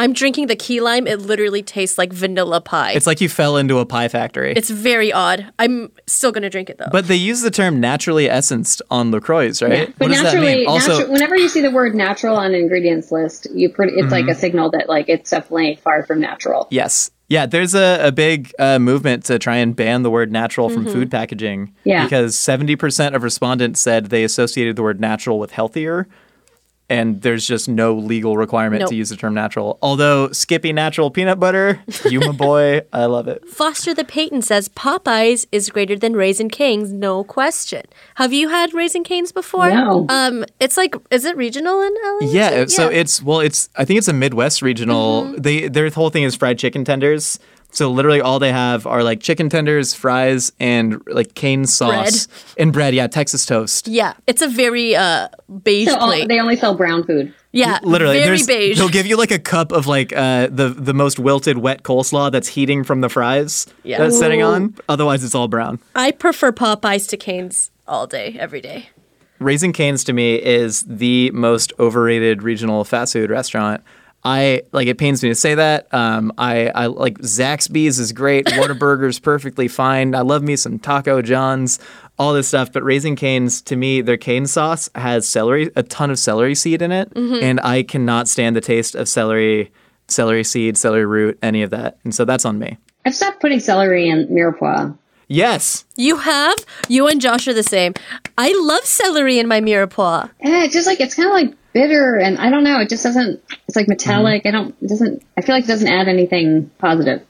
[0.00, 1.08] I'm drinking the key lime.
[1.08, 2.92] It literally tastes like vanilla pie.
[2.92, 4.52] it's like you fell into a pie factory.
[4.54, 5.50] It's very odd.
[5.58, 6.86] I'm still gonna drink it though.
[6.92, 9.92] but they use the term naturally essenced on LaCroix, right?
[9.98, 10.68] But what does that naturally, mean?
[10.68, 14.02] Also, natu- whenever you see the word natural on an ingredients list, you pretty, it's
[14.04, 14.12] Mm-hmm.
[14.12, 16.68] like a signal that like it's definitely far from natural.
[16.70, 17.10] Yes.
[17.30, 20.86] Yeah, there's a, a big uh, movement to try and ban the word natural from
[20.86, 21.74] food packaging.
[21.84, 22.04] Yeah.
[22.04, 26.06] Because 70% of respondents said they associated the word natural with healthier.
[26.90, 28.88] And there's just no legal requirement Nope.
[28.90, 29.78] to use the term natural.
[29.82, 33.46] Although Skippy Natural Peanut Butter, you my boy, I love it.
[33.46, 37.82] Foster the Peyton says Popeyes is greater than Raising Canes, no question.
[38.14, 39.68] Have you had Raising Canes before?
[39.70, 40.06] No.
[40.08, 42.30] Um, it's like, is it regional in LA?
[42.30, 42.76] Yeah, Is it?
[42.76, 45.24] so it's well, it's I think it's a Midwest regional.
[45.24, 45.42] Mm-hmm.
[45.42, 47.38] They their whole thing is fried chicken tenders.
[47.70, 52.26] So literally all they have are like chicken tenders, fries, and like cane sauce
[52.56, 52.94] and bread.
[52.94, 53.86] Yeah, Texas toast.
[53.88, 55.28] yeah, it's a very uh
[55.62, 57.34] beige So all, they only sell brown food.
[57.52, 58.78] yeah, Literally, very there's, beige.
[58.78, 62.32] they'll give you like a cup of like uh, the the most wilted wet coleslaw
[62.32, 63.98] that's heating from the fries Yeah.
[63.98, 64.46] that's setting Ooh.
[64.46, 64.74] on.
[64.88, 65.78] Otherwise, it's all brown.
[65.94, 68.88] I prefer Popeyes to Canes all day, every day.
[69.40, 73.82] Raising Cane's to me is the most overrated regional fast food restaurant.
[74.24, 75.92] I like it pains me to say that.
[75.94, 78.46] Um, I, I like Zaxby's is great.
[78.48, 80.14] Whataburger's perfectly fine.
[80.14, 81.78] I love me some Taco John's,
[82.18, 82.72] all this stuff.
[82.72, 86.82] But Raising Cane's to me, their cane sauce has celery, a ton of celery seed
[86.82, 89.72] in it, and I cannot stand the taste of celery,
[90.08, 91.98] celery seed, celery root, any of that.
[92.04, 92.76] And so that's on me.
[93.06, 94.96] I've stopped putting celery in mirepoix.
[95.28, 96.56] Yes, You have?
[96.88, 97.92] You and Josh are the same.
[98.38, 100.30] I love celery in my mirepoix.
[100.42, 102.80] Yeah, it's just like it's kind of like bitter, and I don't know.
[102.80, 103.42] It just doesn't.
[103.66, 104.44] It's like metallic.
[104.44, 104.48] Mm-hmm.
[104.48, 104.74] I don't.
[104.80, 105.22] It doesn't.
[105.36, 107.22] I feel like it doesn't add anything positive.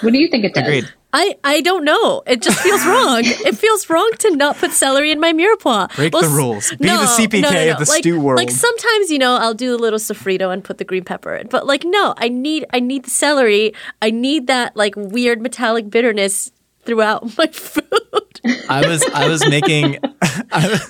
[0.00, 0.62] What do you think it does?
[0.62, 0.90] agreed.
[1.12, 2.22] I, I don't know.
[2.26, 3.20] It just feels wrong.
[3.24, 5.94] it feels wrong to not put celery in my mirepoix.
[5.94, 6.70] Break the rules.
[6.70, 8.38] Be the CPK of the like, stew world.
[8.38, 11.46] Like sometimes, you know, I'll do a little sofrito and put the green pepper in.
[11.48, 13.74] But like no, I need I need the celery.
[14.02, 16.50] I need that like weird metallic bitterness
[16.84, 18.40] throughout my food.
[18.68, 19.98] I was I was making.
[20.52, 20.80] I,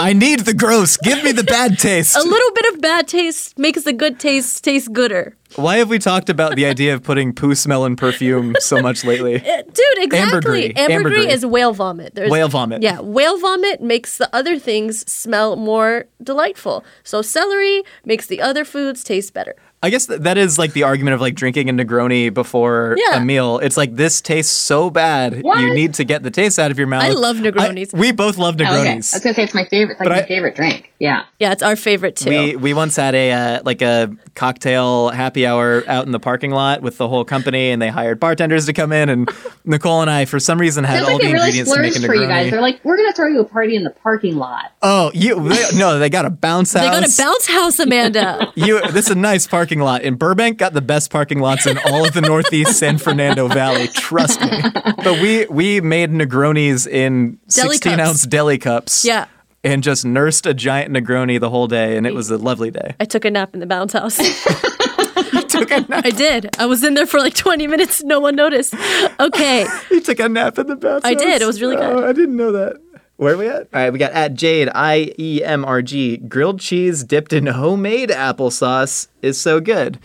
[0.00, 0.96] I need the gross.
[0.96, 2.16] Give me the bad taste.
[2.16, 5.36] a little bit of bad taste makes the good taste taste gooder.
[5.54, 9.04] Why have we talked about the idea of putting poo smell in perfume so much
[9.04, 9.36] lately?
[9.36, 10.18] Uh, Dude, exactly.
[10.18, 10.72] Ambergris.
[10.76, 11.32] Ambergris Ambergris.
[11.34, 12.14] is whale vomit.
[12.14, 12.82] There's, Whale vomit.
[12.82, 16.84] Yeah, whale vomit makes the other things smell more delightful.
[17.04, 19.54] So celery makes the other foods taste better.
[19.82, 23.18] I guess th- that is like the argument of like drinking a Negroni before Yeah.
[23.22, 23.58] a meal.
[23.60, 26.88] It's like this tastes so bad, you need to get the taste out of your
[26.88, 27.04] mouth.
[27.04, 27.94] I love Negronis.
[27.94, 29.12] I- we both love Oh, okay, I Negronis.
[29.14, 29.92] was gonna say it's my favorite.
[29.92, 30.92] It's like But my I- favorite drink.
[30.98, 31.22] Yeah.
[31.38, 32.28] Yeah, it's our favorite too.
[32.30, 36.50] We we once had a uh, like a cocktail happy hour out in the parking
[36.50, 39.08] lot with the whole company, and they hired bartenders to come in.
[39.08, 39.30] And
[39.64, 41.92] Nicole and I, for some reason, had all like the they really ingredients to make
[41.92, 42.50] a splurged for you guys.
[42.50, 44.72] They're like, we're gonna throw you a party in the parking lot.
[44.82, 46.82] Oh, you they, no, they got a bounce house.
[46.82, 48.52] they got a bounce house, Amanda.
[48.56, 50.02] You, this is a nice parking lot.
[50.02, 53.88] In Burbank, got the best parking lots in all of the Northeast San Fernando Valley.
[53.88, 54.62] Trust me.
[55.04, 58.08] But we we made Negronis in Deli sixteen cups.
[58.08, 59.04] ounce deli cups.
[59.04, 59.26] Yeah.
[59.64, 62.94] And just nursed a giant Negroni the whole day, and it was a lovely day.
[63.00, 64.16] I took a nap in the bounce house.
[65.48, 66.04] took a nap.
[66.04, 66.48] I did.
[66.58, 68.02] I was in there for like 20 minutes.
[68.04, 68.74] No one noticed.
[69.20, 69.66] Okay.
[69.90, 71.00] You took a nap in the bathroom.
[71.04, 71.42] I did.
[71.42, 71.84] It was really good.
[71.84, 72.80] Oh, I didn't know that.
[73.18, 73.62] Where are we at?
[73.62, 76.18] All right, we got at Jade I E M R G.
[76.18, 79.98] Grilled cheese dipped in homemade applesauce is so good.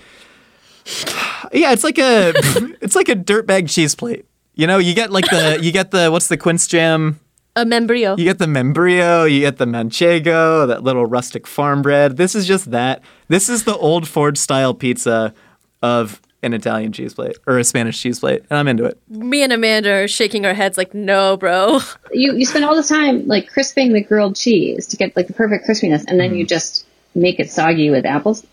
[1.53, 2.33] yeah, it's like a
[2.81, 4.25] it's like a dirtbag cheese plate.
[4.55, 7.19] You know, you get like the you get the what's the quince jam?
[7.55, 8.17] A membrillo.
[8.17, 12.17] You get the membrillo, you get the manchego, that little rustic farm bread.
[12.17, 13.03] This is just that.
[13.27, 15.35] This is the Old Forge style pizza
[15.83, 18.97] of an Italian cheese plate or a Spanish cheese plate, and I'm into it.
[19.09, 21.79] Me and Amanda are shaking our heads like, no, bro.
[22.11, 25.33] You you spend all the time like crisping the grilled cheese to get like the
[25.33, 26.39] perfect crispiness, and then Mm-hmm.
[26.39, 28.45] you just make it soggy with apples.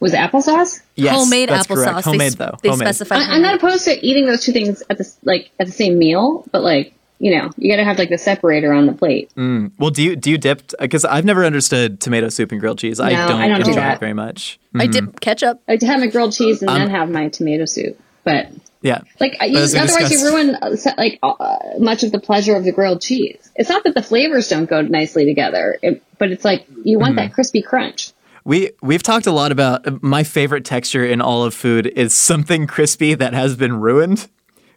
[0.00, 0.80] Was it applesauce?
[0.96, 1.74] Yes, homemade that's applesauce.
[1.84, 1.96] correct.
[2.04, 2.56] They Homemade though.
[2.62, 2.86] They homemade.
[2.88, 3.16] specify.
[3.16, 5.98] I, I'm not opposed to eating those two things at the like at the same
[5.98, 9.30] meal, but like you know, you got to have like the separator on the plate.
[9.36, 10.72] Well, do you do you dip?
[10.80, 12.98] Because I've never understood tomato soup and grilled cheese.
[12.98, 13.94] I don't I don't do enjoy that.
[13.96, 14.58] it very much.
[14.74, 15.62] I dip ketchup.
[15.68, 18.48] I have my grilled cheese and Um, then have my tomato soup, but
[18.80, 22.56] Yeah, like you, Those are otherwise you ruin uh, like uh, much of the pleasure
[22.56, 23.38] of the grilled cheese.
[23.54, 27.14] It's not that the flavors don't go nicely together, it, but it's like you want
[27.16, 27.26] Mm-hmm.
[27.28, 28.10] that crispy crunch.
[28.44, 32.66] we we've talked a lot about my favorite texture in all of food is something
[32.76, 34.28] crispy that has been ruined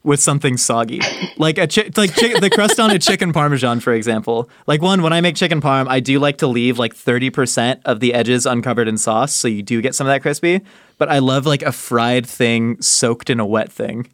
[0.05, 1.01] with something soggy,
[1.37, 4.49] like a chi- like chi- the crust on a chicken parmesan, for example.
[4.67, 7.81] Like one, when I make chicken parm, I do like to leave like thirty percent
[7.85, 10.61] of the edges uncovered in sauce, so you do get some of that crispy.
[10.97, 14.07] But I love like a fried thing soaked in a wet thing.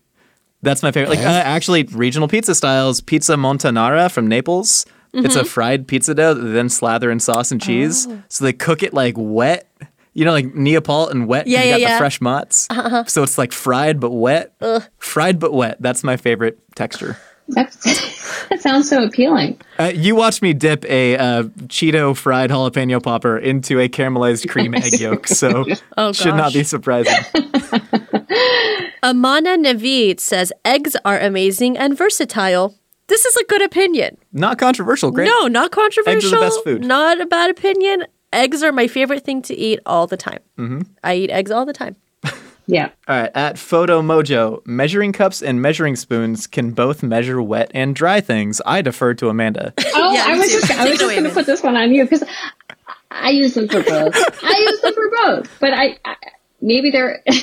[0.64, 1.10] That's my favorite.
[1.10, 4.86] Like uh, actually, regional pizza styles, pizza montanara from Naples.
[5.14, 5.40] It's Mm-hmm.
[5.42, 8.08] a fried pizza dough that they then slather in sauce and cheese.
[8.10, 8.24] Oh.
[8.30, 9.68] So they cook it like wet.
[10.14, 11.46] You know, like Neapolitan wet.
[11.46, 11.88] 'cause Yeah, you yeah, got yeah.
[11.88, 11.94] Uh-huh.
[11.96, 13.10] the fresh mozz.
[13.10, 14.54] So it's like fried but wet.
[14.98, 15.78] Fried but wet.
[15.80, 17.18] That's my favorite texture.
[17.48, 17.76] That's,
[18.50, 19.60] that sounds so appealing.
[19.80, 24.74] Uh, you watched me dip a uh, Cheeto fried jalapeno popper into a caramelized cream
[24.76, 25.66] egg yolk, so
[25.98, 27.14] Oh, should not be surprising.
[29.04, 32.76] Amana Navid says eggs are amazing and versatile.
[33.08, 34.18] This is a good opinion.
[34.32, 35.12] Not controversial.
[35.12, 35.26] Great.
[35.26, 36.18] No, not controversial.
[36.18, 36.86] Eggs are the best food.
[36.86, 38.06] Not a bad opinion.
[38.34, 40.40] Eggs are my favorite thing to eat all the time.
[40.58, 40.82] Mm-hmm.
[41.04, 41.96] I eat eggs all the time.
[42.68, 42.92] Yeah.
[43.08, 47.94] All right, at Photo Mojo, measuring cups and measuring spoons can both measure wet and
[47.94, 48.62] dry things.
[48.66, 49.74] I defer to Amanda.
[49.94, 50.60] Oh, Yeah, I was too.
[50.60, 52.24] just I was just going to put this one on you because
[53.10, 54.16] I use them for both.
[54.44, 56.16] I use them for both, but I, I
[56.62, 57.22] maybe they're.
[57.30, 57.34] I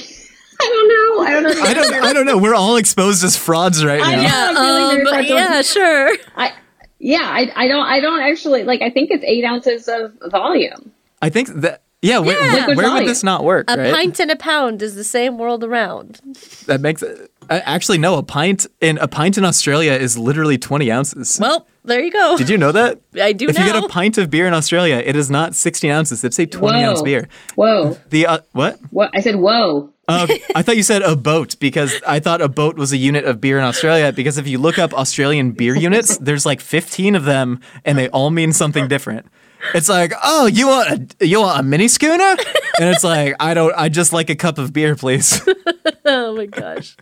[0.60, 1.24] don't know.
[1.24, 1.62] I don't know.
[1.62, 1.94] I don't.
[2.04, 2.38] I don't know.
[2.38, 4.22] We're all exposed as frauds right I now.
[4.22, 4.54] know.
[4.56, 6.16] I'm Um, very but yeah, sure.
[6.36, 6.52] I,
[6.98, 7.86] yeah, I, I don't.
[7.86, 8.82] I don't actually like.
[8.82, 10.92] I think it's eight ounces of volume.
[11.22, 13.68] I think that Yeah, wh- wh- Liquid where would this not work?
[13.68, 13.92] A right?
[13.94, 16.20] pint and a pound is the same world around.
[16.66, 17.30] That makes it.
[17.50, 18.16] Uh, actually, no.
[18.18, 21.38] A pint in a pint in Australia is literally twenty ounces.
[21.40, 22.36] Well, there you go.
[22.36, 23.00] Did you know that?
[23.20, 25.90] I do If you get a pint of beer in Australia, it is not sixteen
[25.90, 26.22] ounces.
[26.24, 26.90] It's a twenty Whoa.
[26.90, 27.26] ounce beer.
[27.54, 27.96] Whoa.
[28.10, 28.78] The uh, what?
[28.90, 29.10] What?
[29.14, 29.90] I said, whoa.
[30.08, 33.26] Uh, I thought you said a boat because I thought a boat was a unit
[33.26, 34.10] of beer in Australia.
[34.12, 38.08] Because if you look up Australian beer units, there's like 15 of them, and they
[38.08, 39.26] all mean something different.
[39.74, 42.36] It's like, oh, you want a you want a mini schooner,
[42.80, 45.42] and it's like, I don't, I just like a cup of beer, please.
[46.04, 46.96] oh my gosh.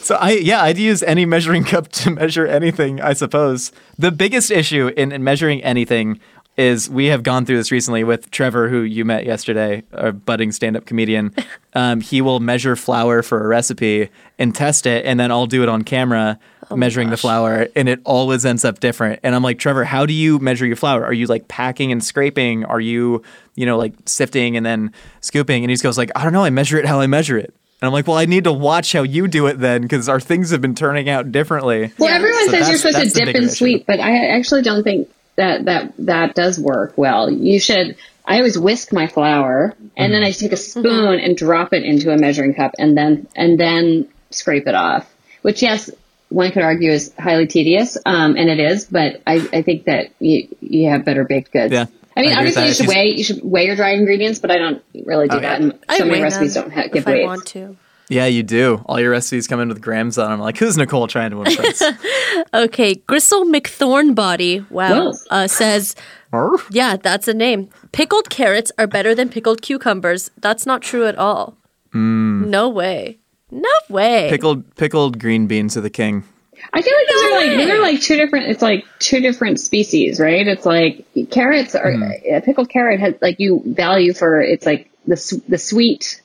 [0.00, 3.72] So I yeah, I'd use any measuring cup to measure anything, I suppose.
[3.96, 6.20] The biggest issue in, in measuring anything
[6.60, 10.52] is we have gone through this recently with Trevor, who you met yesterday, a budding
[10.52, 11.34] stand-up comedian.
[11.72, 14.08] Um, he will measure flour for a recipe
[14.40, 16.36] and test it, and then I'll do it on camera,
[16.74, 19.20] measuring the flour, and it always ends up different.
[19.22, 21.04] And I'm like, Trevor, how do you measure your flour?
[21.04, 22.64] Are you like packing and scraping?
[22.64, 23.22] Are you,
[23.54, 25.62] you know, like sifting and then scooping?
[25.62, 26.42] And he just goes like, I don't know.
[26.42, 27.54] I measure it how I measure it.
[27.80, 30.18] And I'm like, well, I need to watch how you do it then, because our
[30.18, 31.92] things have been turning out differently.
[31.98, 33.54] Well, everyone So says you're supposed to dip bigger and issue.
[33.54, 35.08] sweep, but I actually don't think
[35.40, 37.30] that that that does work well.
[37.30, 37.96] You should.
[38.24, 42.12] I always whisk my flour and then I take a spoon and drop it into
[42.12, 45.12] a measuring cup and then and then scrape it off.
[45.42, 45.90] Which, yes,
[46.28, 48.84] one could argue is highly tedious, um, and it is.
[48.84, 51.72] But I, I think that you you have better baked goods.
[51.72, 51.86] Yeah.
[52.16, 54.50] I mean, I obviously you should She's- weigh you should weigh your dry ingredients, but
[54.52, 55.60] I don't really do Oh, that.
[55.60, 55.66] yeah.
[55.66, 57.26] And I so many recipes them don't ha- give if I weights.
[57.26, 57.76] want to.
[58.10, 58.82] Yeah, you do.
[58.86, 60.40] All your recipes come in with grams on them.
[60.40, 61.82] Like, who's Nicole trying to impress?
[62.54, 65.12] Okay, Gristle McThornbody, wow, Whoa.
[65.30, 65.94] uh, says,
[66.32, 66.66] Arf.
[66.70, 67.68] yeah, that's a name.
[67.92, 70.30] Pickled carrots are better than pickled cucumbers.
[70.38, 71.56] That's not true at all.
[71.92, 73.18] No way.
[73.50, 74.28] No way.
[74.30, 76.24] pickled pickled green beans are the king.
[76.72, 78.46] I feel like those are like these are like two different.
[78.48, 80.46] It's like two different species, right?
[80.46, 85.42] It's like carrots are a pickled carrot has like you value for it's like the
[85.48, 86.22] the sweet,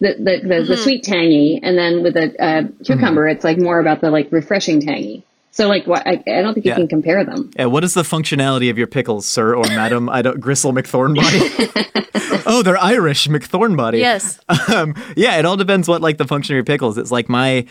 [0.00, 3.80] the the the, the sweet tangy, and then with a uh, cucumber, it's like more
[3.80, 5.24] about the like refreshing tangy.
[5.52, 7.50] So like what I, I don't think you can compare them.
[7.56, 10.08] Yeah, what is the functionality of your pickles, sir or madam?
[10.08, 12.42] I don't gristle McThornbody.
[12.46, 13.98] oh, they're Irish McThornbody.
[13.98, 14.40] yes.
[14.72, 16.96] Um, yeah, it all depends what like the function of your pickles.
[16.96, 17.66] It's like my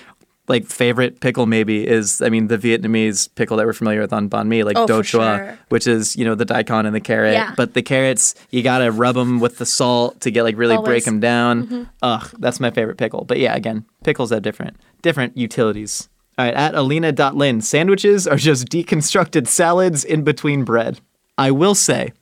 [0.52, 4.30] like favorite pickle maybe is I mean the Vietnamese pickle that we're familiar with on
[4.30, 5.04] banh mi, like Oh, do chua,
[5.38, 5.60] sure.
[5.70, 7.34] which is you know the daikon and the carrot.
[7.34, 7.54] Yeah.
[7.58, 11.06] But the carrots you gotta rub them with the salt to get like really break
[11.06, 11.66] them down.
[11.66, 11.84] Mm-hmm.
[12.04, 13.26] Ugh, that's my favorite pickle.
[13.26, 16.08] But yeah, again, pickles have different different utilities.
[16.38, 21.00] All right, at Alina.lin, sandwiches are just deconstructed salads in between bread.
[21.38, 22.14] I will say,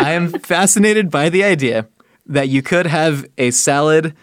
[0.00, 1.88] I am fascinated by the idea
[2.26, 4.14] that you could have a salad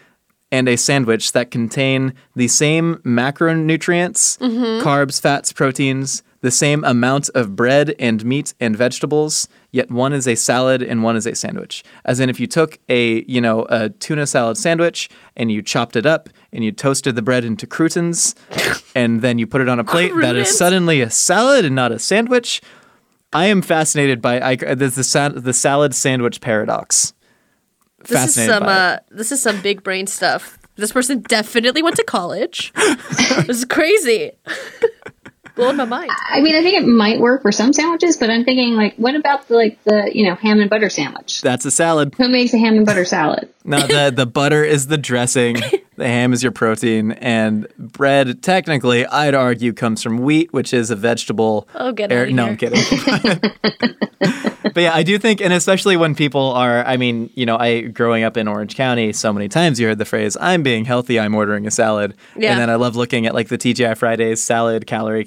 [0.54, 4.86] and a sandwich that contain the same macronutrients, mm-hmm.
[4.86, 10.28] carbs, fats, proteins, the same amount of bread and meat and vegetables, yet one is
[10.28, 11.82] a salad and one is a sandwich.
[12.04, 15.96] As in if you took a, you know, a tuna salad sandwich and you chopped
[15.96, 18.36] it up and you toasted the bread into croutons
[18.94, 21.90] and then you put it on a plate, that is suddenly a salad and not
[21.90, 22.62] a sandwich.
[23.32, 27.13] I am fascinated by I, the, sa- the salad sandwich paradox.
[28.04, 30.58] This is some uh, this is some big brain stuff.
[30.76, 32.72] This person definitely went to college.
[33.46, 34.32] this is crazy.
[35.56, 36.10] Blowing my mind.
[36.30, 39.14] I mean, I think it might work for some sandwiches, but I'm thinking like, what
[39.14, 41.42] about the like the you know ham and butter sandwich?
[41.42, 42.14] That's a salad.
[42.16, 43.48] Who makes a ham and butter salad?
[43.66, 45.54] No, the the butter is the dressing,
[45.96, 50.90] the ham is your protein, and bread technically I'd argue comes from wheat, which is
[50.90, 51.66] a vegetable.
[51.74, 52.50] Oh, get Er, outta No, here.
[52.50, 53.40] I'm kidding.
[54.74, 57.82] but yeah, I do think, and especially when people are, I mean, you know, I
[57.82, 61.18] growing up in Orange County, so many times you heard the phrase, "I'm being healthy,
[61.18, 62.52] I'm ordering a salad," Yeah.
[62.52, 65.24] and then I love looking at like the TGI Fridays salad calorie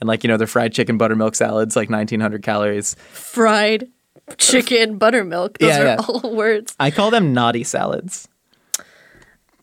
[0.00, 2.94] and like you know, the fried chicken buttermilk salads, like 1900 calories.
[3.10, 3.88] Fried
[4.36, 5.58] chicken buttermilk.
[5.58, 5.96] Those Yeah, are yeah.
[6.08, 6.74] all words.
[6.78, 8.28] I call them naughty salads.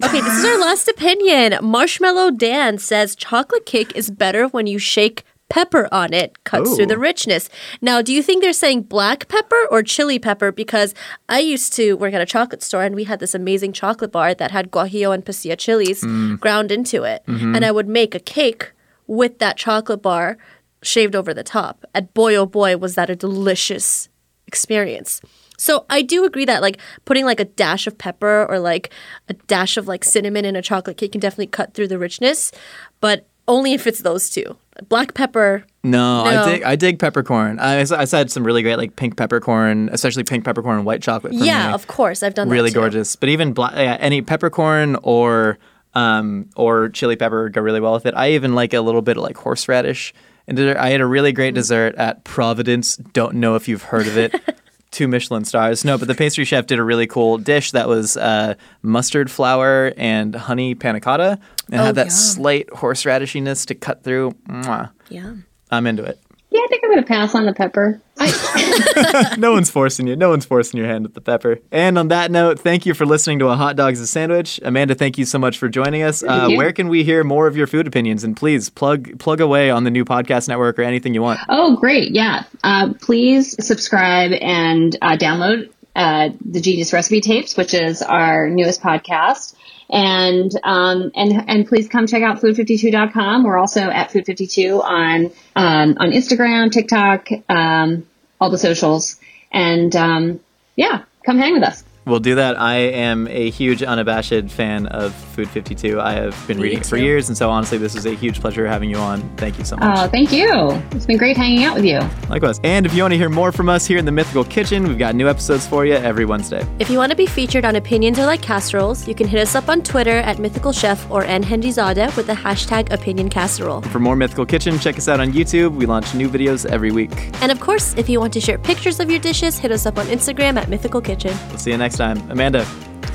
[0.03, 1.57] Okay, this is our last opinion.
[1.61, 6.87] Marshmallow Dan says chocolate cake is better when you shake pepper on it, cuts through
[6.87, 7.47] the richness.
[7.79, 10.51] Now, do you think they're saying black pepper or chili pepper?
[10.51, 10.93] Because
[11.29, 14.33] I used to work at a chocolate store and we had this amazing chocolate bar
[14.33, 16.39] that had guajillo and pasilla chilies Mm.
[16.41, 17.23] ground into it.
[17.27, 17.55] Mm-hmm.
[17.55, 18.71] And I would make a cake
[19.07, 20.37] with that chocolate bar
[20.83, 21.83] shaved over the top.
[21.93, 24.09] And boy, oh boy, was that a delicious
[24.47, 25.21] experience.
[25.57, 28.91] So I do agree that like putting like a dash of pepper or like
[29.29, 32.51] a dash of like cinnamon in a chocolate cake can definitely cut through the richness,
[32.99, 34.57] but only if it's those two.
[34.89, 35.65] Black pepper.
[35.83, 36.29] No, No.
[36.29, 37.59] I dig I dig peppercorn.
[37.59, 41.33] I, I said some really great like pink peppercorn, especially pink peppercorn and white chocolate.
[41.33, 41.73] For Yeah, me.
[41.73, 42.21] of course.
[42.23, 43.15] I've done really gorgeous.
[43.15, 45.57] But even black, yeah, any peppercorn or
[45.95, 48.13] um, or chili pepper go really well with it.
[48.15, 50.13] I even like a little bit of like horseradish.
[50.47, 50.59] And.
[50.59, 51.57] I had a really great Mm.
[51.57, 52.97] dessert at Providence.
[52.97, 54.35] Don't know if you've heard of it.
[54.91, 55.83] two Michelin stars.
[55.83, 59.91] No, but the pastry chef did a really cool dish that was uh, mustard flour
[59.97, 61.39] and honey panna cotta,
[61.71, 62.09] and Oh, had that yum.
[62.11, 64.31] slight horseradishiness to cut through.
[64.47, 64.91] Mwah.
[65.09, 65.33] Yeah.
[65.71, 66.19] I'm into it.
[66.55, 68.01] Yeah, I think I'm going to pass on the pepper.
[68.17, 70.15] I, no one's forcing you.
[70.15, 71.59] No one's forcing your hand with the pepper.
[71.69, 74.57] And on that note, thank you for listening to a hot dog's a sandwich.
[74.63, 76.23] Amanda, thank you so much for joining us.
[76.23, 78.23] Uh, where can we hear more of your food opinions?
[78.23, 81.41] And please plug plug away on the new podcast network or anything you want.
[81.49, 82.15] oh, great.
[82.15, 82.45] Yeah.
[82.63, 88.81] Uh, please subscribe and uh, download uh, the Genius Recipe Tapes, which is our newest
[88.81, 89.55] podcast.
[89.89, 93.43] And, um, and, and please come check out food52.com.
[93.43, 95.25] We're also at food52 on,
[95.55, 98.05] um, on Instagram, TikTok, um,
[98.41, 99.17] all the socials.
[99.51, 100.39] And, um,
[100.75, 101.84] yeah, come hang with us.
[102.05, 102.59] We'll do that.
[102.59, 105.99] I am a huge unabashed fan of Food 52.
[105.99, 108.67] I have been reading it for years, and so honestly, this is a huge pleasure
[108.67, 109.21] having you on.
[109.37, 109.97] Thank you so oh, much.
[109.97, 110.71] Oh, thank you.
[110.91, 111.99] It's been great hanging out with you.
[112.29, 112.59] Likewise.
[112.63, 114.99] And if you want to hear more from us here in the Mythical Kitchen, we've
[114.99, 116.63] got new episodes for you every Wednesday.
[116.77, 119.55] If you want to be featured on Opinions Are Like Casseroles, you can hit us
[119.55, 123.81] up on Twitter at Mythical Chef or Nhendizadeh with the hashtag Opinion Casserole.
[123.81, 125.75] For more Mythical Kitchen, check us out on YouTube.
[125.75, 127.11] We launch new videos every week.
[127.41, 129.97] And of course, if you want to share pictures of your dishes, hit us up
[129.97, 131.35] on Instagram at Mythical Kitchen.
[131.49, 132.17] We'll see you next time.
[132.31, 132.65] Amanda,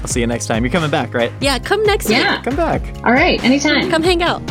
[0.03, 0.65] I'll see you next time.
[0.65, 1.33] You're coming back, right?
[1.41, 2.19] Yeah, come next week.
[2.19, 2.43] Yeah.
[2.43, 2.83] Come back.
[3.05, 3.43] All right.
[3.45, 3.91] Anytime.
[3.91, 4.43] Come hang out.